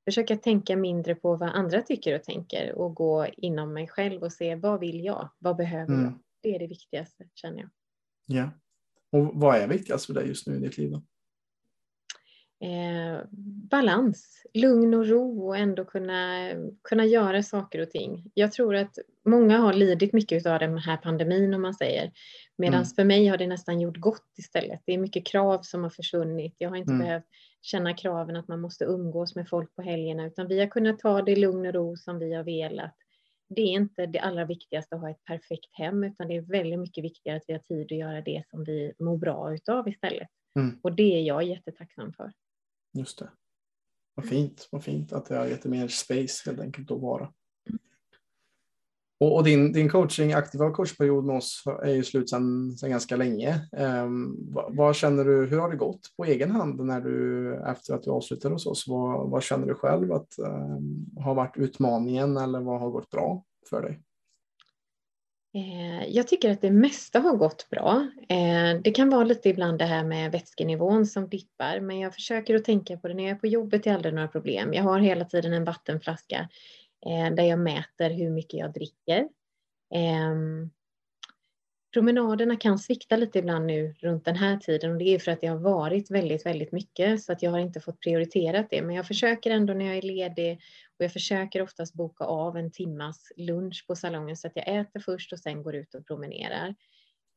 försöka 0.06 0.38
tänka 0.38 0.76
mindre 0.76 1.16
på 1.16 1.36
vad 1.36 1.50
andra 1.50 1.82
tycker 1.82 2.16
och 2.16 2.24
tänker 2.24 2.76
och 2.76 2.96
gå 2.96 3.28
inom 3.38 3.74
mig 3.74 3.88
själv 3.88 4.24
och 4.24 4.34
se 4.34 4.56
vad 4.56 4.80
vill 4.80 5.04
jag? 5.04 5.30
Vad 5.40 5.56
behöver 5.56 5.94
mm. 5.94 6.06
jag? 6.06 6.20
Det 6.42 6.56
är 6.56 6.60
det 6.60 6.68
viktigaste 6.68 7.28
känner 7.36 7.60
jag. 7.60 7.70
Ja. 8.26 8.50
Och 9.12 9.32
vad 9.34 9.56
är 9.56 9.68
viktigast 9.68 10.06
för 10.06 10.14
dig 10.14 10.28
just 10.28 10.48
nu 10.48 10.56
i 10.56 10.60
ditt 10.60 10.78
liv? 10.78 10.92
Då? 10.92 11.04
Eh, 12.64 13.22
balans, 13.70 14.44
lugn 14.54 14.94
och 14.94 15.08
ro 15.08 15.48
och 15.48 15.58
ändå 15.58 15.86
kunna, 15.86 16.50
kunna 16.84 17.06
göra 17.06 17.44
saker 17.44 17.82
och 17.82 17.90
ting. 17.90 18.32
Jag 18.34 18.52
tror 18.52 18.76
att 18.76 18.98
många 19.26 19.58
har 19.58 19.74
lidit 19.74 20.14
mycket 20.14 20.46
av 20.46 20.60
den 20.60 20.78
här 20.78 20.98
pandemin 20.98 21.54
om 21.54 21.62
man 21.62 21.74
säger. 21.74 22.12
Medan 22.58 22.74
mm. 22.74 22.86
för 22.86 23.04
mig 23.04 23.28
har 23.28 23.38
det 23.38 23.48
nästan 23.48 23.82
gjort 23.82 23.98
gott 23.98 24.38
istället. 24.38 24.82
Det 24.86 24.94
är 24.94 24.98
mycket 24.98 25.26
krav 25.26 25.62
som 25.62 25.84
har 25.84 25.90
försvunnit. 25.90 26.56
Jag 26.58 26.70
har 26.70 26.76
inte 26.76 26.92
mm. 26.92 27.06
behövt 27.06 27.26
känna 27.62 27.94
kraven 27.94 28.36
att 28.36 28.48
man 28.48 28.62
måste 28.62 28.86
umgås 28.86 29.36
med 29.36 29.50
folk 29.50 29.76
på 29.76 29.82
helgerna 29.82 30.26
utan 30.26 30.48
vi 30.48 30.60
har 30.60 30.68
kunnat 30.68 31.00
ta 31.00 31.22
det 31.22 31.36
lugn 31.36 31.66
och 31.66 31.74
ro 31.74 31.98
som 31.98 32.20
vi 32.20 32.34
har 32.34 32.44
velat. 32.44 32.96
Det 33.50 33.62
är 33.62 33.72
inte 33.72 34.06
det 34.06 34.20
allra 34.20 34.46
viktigaste 34.46 34.96
att 34.96 35.02
ha 35.02 35.10
ett 35.10 35.26
perfekt 35.26 35.70
hem 35.72 36.04
utan 36.04 36.28
det 36.28 36.36
är 36.36 36.42
väldigt 36.42 36.80
mycket 36.80 37.04
viktigare 37.04 37.38
att 37.38 37.44
vi 37.48 37.54
har 37.54 37.60
tid 37.60 37.86
att 37.86 37.98
göra 37.98 38.22
det 38.22 38.44
som 38.50 38.64
vi 38.64 38.94
mår 39.00 39.18
bra 39.18 39.54
utav 39.54 39.88
istället. 39.88 40.28
Mm. 40.60 40.80
Och 40.84 40.96
det 40.96 41.20
är 41.20 41.22
jag 41.22 41.44
jättetacksam 41.44 42.14
för. 42.14 42.32
Just 42.94 43.20
det. 43.20 43.30
Vad 44.16 44.26
fint, 44.26 44.68
vad 44.72 44.84
fint 44.84 45.14
att 45.14 45.26
det 45.26 45.38
har 45.38 45.46
gett 45.46 45.66
mer 45.66 45.88
space 45.88 46.50
helt 46.50 46.60
enkelt 46.60 46.92
att 46.92 47.02
vara. 47.02 47.34
Och, 49.20 49.36
och, 49.36 49.44
din, 49.44 49.72
din 49.72 49.90
coaching, 49.90 50.34
aktiva 50.34 50.72
coachperiod 50.72 51.26
med 51.26 51.36
oss 51.36 51.64
är 51.84 51.94
ju 51.94 52.04
slut 52.04 52.30
sedan, 52.30 52.76
ganska 52.82 53.16
länge. 53.16 53.70
Um, 53.72 54.38
vad, 54.54 54.76
vad, 54.76 54.96
känner 54.96 55.26
du, 55.26 55.46
hur 55.46 55.60
har 55.60 55.70
det 55.70 55.78
gått 55.78 56.02
på 56.18 56.26
egen 56.26 56.52
hand 56.52 56.86
när 56.86 57.02
du, 57.02 57.56
efter 57.56 57.94
att 57.94 58.04
du 58.04 58.12
avslutade 58.12 58.56
hos 58.56 58.66
oss? 58.66 58.88
Vad, 58.88 59.30
vad 59.30 59.44
känner 59.44 59.68
du 59.68 59.76
själv 59.76 60.12
att 60.12 60.40
um, 60.40 61.06
har 61.20 61.36
varit 61.36 61.58
utmaningen 61.58 62.38
eller 62.38 62.62
vad 62.62 62.80
har 62.80 62.90
gått 62.90 63.10
bra 63.10 63.44
för 63.70 63.82
dig? 63.82 64.02
Eh, 65.56 66.08
jag 66.08 66.28
tycker 66.28 66.52
att 66.52 66.62
det 66.62 66.72
mesta 66.72 67.20
har 67.20 67.36
gått 67.38 67.70
bra. 67.70 68.08
Eh, 68.30 68.82
det 68.84 68.92
kan 68.92 69.10
vara 69.10 69.24
lite 69.24 69.50
ibland 69.50 69.80
det 69.80 69.86
här 69.86 70.04
med 70.04 70.32
vätskenivån 70.32 71.06
som 71.06 71.30
dippar, 71.30 71.80
men 71.80 72.00
jag 72.00 72.14
försöker 72.14 72.56
att 72.56 72.64
tänka 72.64 72.98
på 72.98 73.08
det. 73.08 73.14
När 73.14 73.24
jag 73.24 73.32
är 73.32 73.36
på 73.36 73.48
jobbet 73.48 73.88
är 73.88 73.90
det 73.90 73.96
aldrig 73.96 74.14
några 74.14 74.28
problem. 74.28 74.74
Jag 74.74 74.84
har 74.84 75.00
hela 75.00 75.26
tiden 75.26 75.54
en 75.54 75.64
vattenflaska 75.64 76.50
eh, 77.06 77.36
där 77.36 77.44
jag 77.44 77.60
mäter 77.60 78.10
hur 78.10 78.30
mycket 78.30 78.60
jag 78.60 78.74
dricker. 78.74 79.28
Ehm, 79.96 80.70
Promenaderna 81.94 82.56
kan 82.56 82.80
svikta 82.80 83.16
lite 83.16 83.40
ibland 83.40 83.66
nu 83.66 83.96
runt 84.00 84.26
den 84.26 84.36
här 84.36 84.58
tiden 84.58 84.92
och 84.92 84.98
det 84.98 85.04
är 85.04 85.20
för 85.20 85.32
att 85.32 85.42
det 85.42 85.48
har 85.48 85.58
varit 85.58 86.12
väldigt, 86.12 86.46
väldigt 86.46 86.72
mycket 86.72 87.24
så 87.24 87.32
att 87.32 87.42
jag 87.42 87.52
har 87.52 87.60
inte 87.60 87.80
fått 87.80 88.00
prioriterat 88.00 88.68
det. 88.70 88.82
Men 88.82 88.96
jag 88.96 89.08
försöker 89.08 89.52
ändå 89.52 89.74
när 89.74 89.86
jag 89.86 89.98
är 89.98 90.02
ledig 90.02 90.60
och 91.00 91.06
jag 91.06 91.14
försöker 91.14 91.62
oftast 91.62 91.94
boka 91.94 92.24
av 92.24 92.58
en 92.58 92.72
timmas 92.72 93.32
lunch 93.38 93.86
på 93.88 93.96
salongen 93.96 94.38
så 94.38 94.48
att 94.48 94.56
jag 94.56 94.80
äter 94.80 95.00
först 95.00 95.34
och 95.34 95.40
sen 95.40 95.64
går 95.64 95.76
ut 95.76 95.96
och 95.96 96.08
promenerar. 96.08 96.76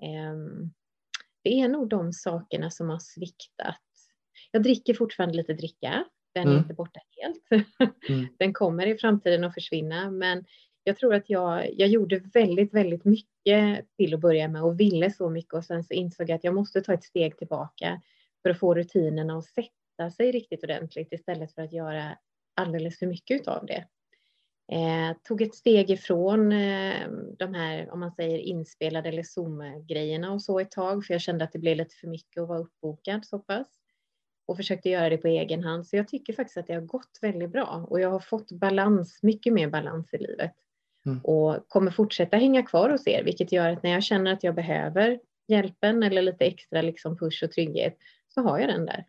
Ehm, 0.03 0.71
det 1.43 1.61
är 1.61 1.69
nog 1.69 1.89
de 1.89 2.13
sakerna 2.13 2.71
som 2.71 2.89
har 2.91 2.99
sviktat. 2.99 3.81
Jag 4.51 4.63
dricker 4.63 4.95
fortfarande 4.95 5.37
lite 5.37 5.53
dricka. 5.53 6.05
Den 6.35 6.47
är 6.47 6.51
mm. 6.51 6.59
inte 6.59 6.75
borta 6.75 7.01
helt. 7.11 7.69
Mm. 8.09 8.27
Den 8.39 8.53
kommer 8.53 8.87
i 8.87 8.99
framtiden 8.99 9.45
att 9.45 9.55
försvinna, 9.55 10.11
men 10.11 10.45
jag 10.89 10.97
tror 10.97 11.15
att 11.15 11.31
jag, 11.31 11.73
jag 11.73 11.89
gjorde 11.89 12.19
väldigt, 12.19 12.75
väldigt 12.75 13.05
mycket 13.05 13.87
till 13.97 14.15
att 14.15 14.21
börja 14.21 14.49
med 14.49 14.63
och 14.63 14.81
ville 14.81 15.11
så 15.11 15.31
mycket 15.31 15.55
och 15.55 15.65
sen 15.65 15.85
så 15.85 15.95
insåg 15.95 16.31
jag 16.31 16.37
att 16.37 16.45
jag 16.45 16.55
måste 16.55 16.81
ta 16.81 16.93
ett 16.93 17.05
steg 17.05 17.39
tillbaka 17.39 18.03
för 18.43 18.51
att 18.51 18.59
få 18.59 18.75
rutinerna 18.75 19.39
att 19.39 19.45
sätta 19.45 20.11
sig 20.17 20.33
riktigt 20.33 20.65
ordentligt 20.65 21.13
istället 21.13 21.53
för 21.53 21.63
att 21.63 21.73
göra 21.73 22.19
alldeles 22.55 22.99
för 22.99 23.07
mycket 23.07 23.49
av 23.49 23.67
det. 23.67 23.85
Eh, 24.73 25.17
tog 25.23 25.43
ett 25.43 25.55
steg 25.55 25.91
ifrån 25.91 26.53
eh, 26.53 27.09
de 27.39 27.55
här, 27.55 27.91
om 27.93 28.01
man 28.01 28.13
säger 28.13 28.39
inspelade 28.39 29.09
eller 29.09 29.23
Zoom-grejerna 29.23 30.33
och 30.33 30.43
så 30.43 30.61
ett 30.61 30.71
tag, 30.71 31.05
för 31.05 31.15
jag 31.15 31.21
kände 31.21 31.45
att 31.45 31.53
det 31.53 31.59
blev 31.59 31.77
lite 31.77 31.95
för 31.95 32.09
mycket 32.09 32.43
att 32.43 32.49
vara 32.49 32.59
uppbokad 32.59 33.25
så 33.25 33.39
pass. 33.39 33.69
Och 34.47 34.57
försökte 34.57 34.91
göra 34.91 35.09
det 35.09 35.19
på 35.19 35.29
egen 35.29 35.65
hand. 35.65 35.87
Så 35.87 35.97
jag 35.97 36.09
tycker 36.09 36.33
faktiskt 36.33 36.57
att 36.57 36.67
det 36.67 36.75
har 36.75 36.81
gått 36.81 37.19
väldigt 37.21 37.51
bra 37.51 37.87
och 37.89 38.01
jag 38.01 38.11
har 38.11 38.21
fått 38.21 38.53
balans, 38.53 39.23
mycket 39.23 39.53
mer 39.53 39.71
balans 39.71 40.15
i 40.15 40.19
livet. 40.19 40.53
Mm. 41.07 41.21
Och 41.25 41.69
kommer 41.69 41.91
fortsätta 41.91 42.37
hänga 42.37 42.63
kvar 42.63 42.91
hos 42.91 43.07
er, 43.07 43.25
vilket 43.25 43.53
gör 43.53 43.69
att 43.71 43.83
när 43.83 43.91
jag 43.91 44.03
känner 44.03 44.33
att 44.33 44.45
jag 44.45 44.55
behöver 44.55 45.21
hjälpen 45.49 46.03
eller 46.03 46.23
lite 46.23 46.45
extra 46.45 46.83
liksom 46.83 47.19
push 47.19 47.45
och 47.45 47.53
trygghet 47.53 47.97
så 48.29 48.41
har 48.41 48.59
jag 48.59 48.69
den 48.69 48.87
där. 48.87 49.07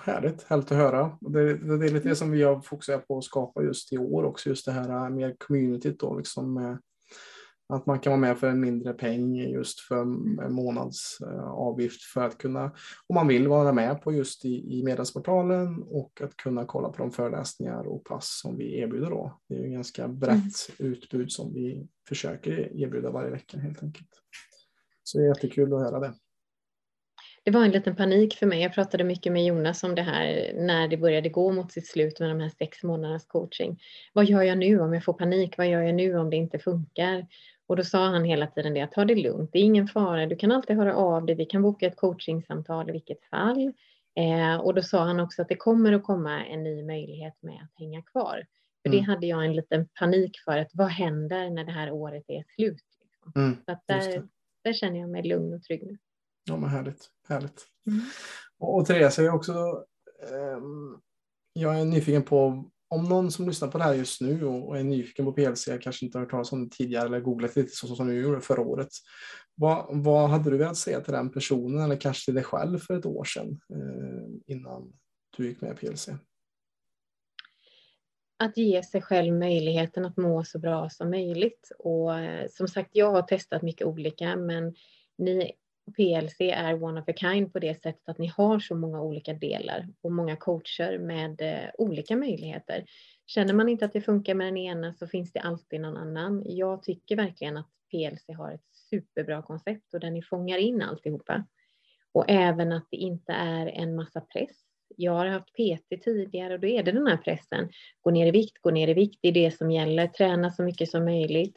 Härligt, 0.00 0.42
härligt 0.42 0.72
att 0.72 0.78
höra. 0.78 1.18
Det, 1.20 1.54
det, 1.54 1.78
det 1.78 1.86
är 1.86 1.90
lite 1.90 2.08
det 2.08 2.16
som 2.16 2.30
vi 2.30 2.42
har 2.42 2.60
fokuserat 2.60 3.08
på 3.08 3.18
att 3.18 3.24
skapa 3.24 3.62
just 3.62 3.92
i 3.92 3.98
år 3.98 4.24
också, 4.24 4.48
just 4.48 4.66
det 4.66 4.72
här 4.72 5.10
med 5.10 5.38
communityt 5.38 6.00
då, 6.00 6.18
liksom 6.18 6.54
med, 6.54 6.78
Att 7.68 7.86
man 7.86 8.00
kan 8.00 8.10
vara 8.10 8.20
med 8.20 8.38
för 8.38 8.48
en 8.48 8.60
mindre 8.60 8.92
peng 8.92 9.36
just 9.36 9.80
för 9.80 10.00
en 10.42 10.52
månadsavgift 10.52 12.02
för 12.02 12.26
att 12.26 12.38
kunna, 12.38 12.64
om 13.06 13.14
man 13.14 13.28
vill, 13.28 13.48
vara 13.48 13.72
med 13.72 14.02
på 14.02 14.12
just 14.12 14.44
i, 14.44 14.78
i 14.78 14.82
medlemsportalen 14.84 15.82
och 15.82 16.20
att 16.22 16.36
kunna 16.36 16.64
kolla 16.64 16.88
på 16.88 17.02
de 17.02 17.12
föreläsningar 17.12 17.86
och 17.86 18.04
pass 18.04 18.40
som 18.42 18.56
vi 18.56 18.78
erbjuder 18.78 19.10
då. 19.10 19.40
Det 19.48 19.54
är 19.54 19.62
ju 19.62 19.70
ganska 19.70 20.08
brett 20.08 20.68
mm. 20.78 20.92
utbud 20.92 21.32
som 21.32 21.54
vi 21.54 21.88
försöker 22.08 22.82
erbjuda 22.82 23.10
varje 23.10 23.30
vecka 23.30 23.58
helt 23.58 23.82
enkelt. 23.82 24.08
Så 25.02 25.18
det 25.18 25.24
är 25.24 25.28
jättekul 25.28 25.74
att 25.74 25.80
höra 25.80 26.00
det. 26.00 26.14
Det 27.44 27.50
var 27.50 27.64
en 27.64 27.70
liten 27.70 27.96
panik 27.96 28.34
för 28.34 28.46
mig. 28.46 28.62
Jag 28.62 28.74
pratade 28.74 29.04
mycket 29.04 29.32
med 29.32 29.44
Jonas 29.44 29.82
om 29.82 29.94
det 29.94 30.02
här 30.02 30.52
när 30.54 30.88
det 30.88 30.96
började 30.96 31.28
gå 31.28 31.52
mot 31.52 31.72
sitt 31.72 31.86
slut 31.86 32.20
med 32.20 32.28
de 32.28 32.40
här 32.40 32.48
sex 32.58 32.82
månadernas 32.82 33.26
coaching. 33.26 33.80
Vad 34.12 34.24
gör 34.24 34.42
jag 34.42 34.58
nu 34.58 34.80
om 34.80 34.94
jag 34.94 35.04
får 35.04 35.12
panik? 35.12 35.58
Vad 35.58 35.68
gör 35.68 35.82
jag 35.82 35.94
nu 35.94 36.18
om 36.18 36.30
det 36.30 36.36
inte 36.36 36.58
funkar? 36.58 37.26
Och 37.68 37.76
då 37.76 37.84
sa 37.84 38.06
han 38.06 38.24
hela 38.24 38.46
tiden 38.46 38.74
det, 38.74 38.80
att 38.80 38.92
ta 38.92 39.04
det 39.04 39.14
lugnt, 39.14 39.50
det 39.52 39.58
är 39.58 39.62
ingen 39.62 39.88
fara, 39.88 40.26
du 40.26 40.36
kan 40.36 40.52
alltid 40.52 40.76
höra 40.76 40.96
av 40.96 41.26
dig, 41.26 41.34
vi 41.34 41.44
kan 41.44 41.62
boka 41.62 41.86
ett 41.86 41.96
coachingsamtal 41.96 42.88
i 42.88 42.92
vilket 42.92 43.24
fall. 43.24 43.72
Eh, 44.16 44.56
och 44.56 44.74
då 44.74 44.82
sa 44.82 45.04
han 45.04 45.20
också 45.20 45.42
att 45.42 45.48
det 45.48 45.56
kommer 45.56 45.92
att 45.92 46.02
komma 46.02 46.44
en 46.44 46.62
ny 46.62 46.82
möjlighet 46.82 47.34
med 47.40 47.56
att 47.62 47.78
hänga 47.78 48.02
kvar. 48.02 48.46
För 48.82 48.88
mm. 48.88 48.98
det 48.98 49.12
hade 49.12 49.26
jag 49.26 49.44
en 49.44 49.56
liten 49.56 49.88
panik 49.88 50.38
för, 50.44 50.58
att 50.58 50.70
vad 50.72 50.88
händer 50.88 51.50
när 51.50 51.64
det 51.64 51.72
här 51.72 51.90
året 51.90 52.24
är 52.28 52.44
slut? 52.54 52.84
Liksom. 53.00 53.32
Mm, 53.36 53.56
så 53.64 53.72
att 53.72 53.82
där, 53.86 54.28
där 54.64 54.72
känner 54.72 55.00
jag 55.00 55.10
mig 55.10 55.22
lugn 55.22 55.54
och 55.54 55.62
trygg 55.62 55.86
nu. 55.86 55.98
Ja, 56.44 56.56
men 56.56 56.70
härligt. 56.70 57.10
härligt. 57.28 57.66
Mm. 57.86 58.00
Och, 58.58 58.76
och 58.76 58.86
Therese, 58.86 59.18
jag 59.18 59.26
är 59.26 59.34
också 59.34 59.84
eh, 60.22 60.58
jag 61.52 61.80
är 61.80 61.84
nyfiken 61.84 62.22
på 62.22 62.64
om 62.88 63.04
någon 63.04 63.30
som 63.30 63.46
lyssnar 63.46 63.68
på 63.68 63.78
det 63.78 63.84
här 63.84 63.94
just 63.94 64.20
nu 64.20 64.44
och 64.44 64.78
är 64.78 64.84
nyfiken 64.84 65.24
på 65.24 65.32
PLC, 65.32 65.68
kanske 65.80 66.06
inte 66.06 66.18
har 66.18 66.24
hört 66.24 66.30
talas 66.30 66.52
om 66.52 66.64
det 66.64 66.76
tidigare 66.76 67.06
eller 67.06 67.20
googlat 67.20 67.56
lite 67.56 67.76
så 67.76 67.86
som 67.86 68.06
du 68.06 68.22
gjorde 68.22 68.40
förra 68.40 68.60
året. 68.60 68.88
Vad, 69.54 69.86
vad 69.90 70.30
hade 70.30 70.50
du 70.50 70.56
velat 70.56 70.76
säga 70.76 71.00
till 71.00 71.12
den 71.12 71.30
personen 71.30 71.84
eller 71.84 71.96
kanske 71.96 72.24
till 72.24 72.34
dig 72.34 72.44
själv 72.44 72.78
för 72.78 72.98
ett 72.98 73.06
år 73.06 73.24
sedan 73.24 73.60
eh, 73.72 74.54
innan 74.54 74.92
du 75.36 75.48
gick 75.48 75.60
med 75.60 75.72
i 75.72 75.74
PLC? 75.74 76.08
Att 78.38 78.56
ge 78.56 78.82
sig 78.82 79.02
själv 79.02 79.34
möjligheten 79.34 80.04
att 80.04 80.16
må 80.16 80.44
så 80.44 80.58
bra 80.58 80.90
som 80.90 81.10
möjligt. 81.10 81.72
Och 81.78 82.18
eh, 82.18 82.48
som 82.50 82.68
sagt, 82.68 82.90
jag 82.92 83.10
har 83.10 83.22
testat 83.22 83.62
mycket 83.62 83.86
olika, 83.86 84.36
men 84.36 84.74
ni 85.18 85.52
PLC 85.92 86.40
är 86.40 86.82
one 86.82 87.00
of 87.00 87.08
a 87.08 87.12
kind 87.16 87.52
på 87.52 87.58
det 87.58 87.82
sättet 87.82 88.08
att 88.08 88.18
ni 88.18 88.26
har 88.26 88.58
så 88.58 88.74
många 88.74 89.02
olika 89.02 89.32
delar 89.32 89.88
och 90.00 90.12
många 90.12 90.36
coacher 90.36 90.98
med 90.98 91.40
eh, 91.40 91.70
olika 91.78 92.16
möjligheter. 92.16 92.84
Känner 93.26 93.54
man 93.54 93.68
inte 93.68 93.84
att 93.84 93.92
det 93.92 94.00
funkar 94.00 94.34
med 94.34 94.46
den 94.46 94.56
ena 94.56 94.94
så 94.94 95.06
finns 95.06 95.32
det 95.32 95.40
alltid 95.40 95.80
någon 95.80 95.96
annan. 95.96 96.42
Jag 96.46 96.82
tycker 96.82 97.16
verkligen 97.16 97.56
att 97.56 97.70
PLC 97.90 98.36
har 98.36 98.52
ett 98.52 98.66
superbra 98.90 99.42
koncept 99.42 99.94
och 99.94 100.00
där 100.00 100.10
ni 100.10 100.22
fångar 100.22 100.58
in 100.58 100.82
alltihopa. 100.82 101.44
Och 102.12 102.24
även 102.28 102.72
att 102.72 102.86
det 102.90 102.96
inte 102.96 103.32
är 103.32 103.66
en 103.66 103.94
massa 103.96 104.20
press. 104.20 104.56
Jag 104.96 105.12
har 105.12 105.26
haft 105.26 105.52
PT 105.52 106.04
tidigare 106.04 106.54
och 106.54 106.60
då 106.60 106.66
är 106.66 106.82
det 106.82 106.92
den 106.92 107.06
här 107.06 107.16
pressen. 107.16 107.68
Gå 108.00 108.10
ner 108.10 108.26
i 108.26 108.30
vikt, 108.30 108.58
gå 108.62 108.70
ner 108.70 108.88
i 108.88 108.94
vikt, 108.94 109.18
det 109.22 109.28
är 109.28 109.32
det 109.32 109.50
som 109.50 109.70
gäller. 109.70 110.06
Träna 110.06 110.50
så 110.50 110.62
mycket 110.62 110.90
som 110.90 111.04
möjligt. 111.04 111.56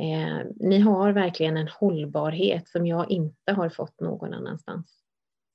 Eh, 0.00 0.46
ni 0.56 0.78
har 0.78 1.12
verkligen 1.12 1.56
en 1.56 1.68
hållbarhet 1.68 2.68
som 2.68 2.86
jag 2.86 3.10
inte 3.10 3.52
har 3.52 3.68
fått 3.68 4.00
någon 4.00 4.34
annanstans. 4.34 5.04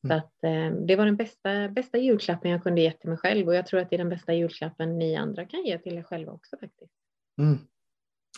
Mm. 0.04 0.20
Så 0.20 0.26
att, 0.26 0.44
eh, 0.44 0.86
det 0.86 0.96
var 0.96 1.06
den 1.06 1.16
bästa, 1.16 1.70
bästa 1.70 1.98
julklappen 1.98 2.52
jag 2.52 2.64
kunde 2.64 2.82
ge 2.82 2.92
till 2.92 3.10
mig 3.10 3.18
själv 3.18 3.48
och 3.48 3.56
jag 3.56 3.68
tror 3.68 3.80
att 3.80 3.90
det 3.90 3.96
är 3.96 3.98
den 3.98 4.10
bästa 4.10 4.34
julklappen 4.34 4.98
ni 4.98 5.16
andra 5.16 5.46
kan 5.46 5.66
ge 5.66 5.78
till 5.78 5.98
er 5.98 6.04
själva 6.04 6.32
också 6.32 6.58
faktiskt. 6.58 6.94
Mm. 7.38 7.58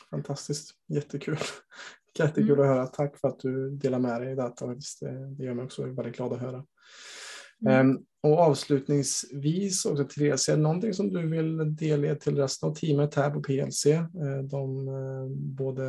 Fantastiskt, 0.09 0.75
jättekul. 0.87 1.37
Jättekul 2.19 2.51
mm. 2.51 2.61
att 2.61 2.67
höra. 2.67 2.87
Tack 2.87 3.17
för 3.17 3.27
att 3.27 3.39
du 3.39 3.69
delar 3.69 3.99
med 3.99 4.21
dig 4.21 4.35
detta. 4.35 4.67
Det 5.37 5.43
gör 5.43 5.53
mig 5.53 5.65
också 5.65 5.85
väldigt 5.85 6.15
glad 6.15 6.33
att 6.33 6.41
höra. 6.41 6.65
Mm. 7.65 7.89
Um, 7.89 8.05
och 8.23 8.39
avslutningsvis 8.39 9.85
också 9.85 10.03
Therese, 10.03 10.49
någonting 10.57 10.93
som 10.93 11.09
du 11.13 11.27
vill 11.27 11.75
delge 11.75 12.15
till 12.15 12.37
resten 12.37 12.69
av 12.69 12.75
teamet 12.75 13.15
här 13.15 13.29
på 13.29 13.41
PLC? 13.41 13.85
Eh, 13.85 14.43
de, 14.43 14.87
eh, 14.87 15.27
både 15.35 15.83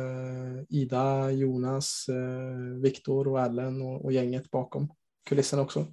Ida, 0.69 1.31
Jonas, 1.31 2.05
Viktor 2.81 3.27
och 3.27 3.41
Ellen 3.41 3.81
och, 3.81 4.05
och 4.05 4.11
gänget 4.11 4.51
bakom 4.51 4.93
kulisserna 5.29 5.61
också. 5.61 5.85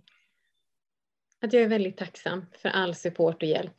Att 1.42 1.52
jag 1.52 1.62
är 1.62 1.68
väldigt 1.68 1.96
tacksam 1.96 2.44
för 2.62 2.68
all 2.68 2.94
support 2.94 3.42
och 3.42 3.48
hjälp. 3.48 3.76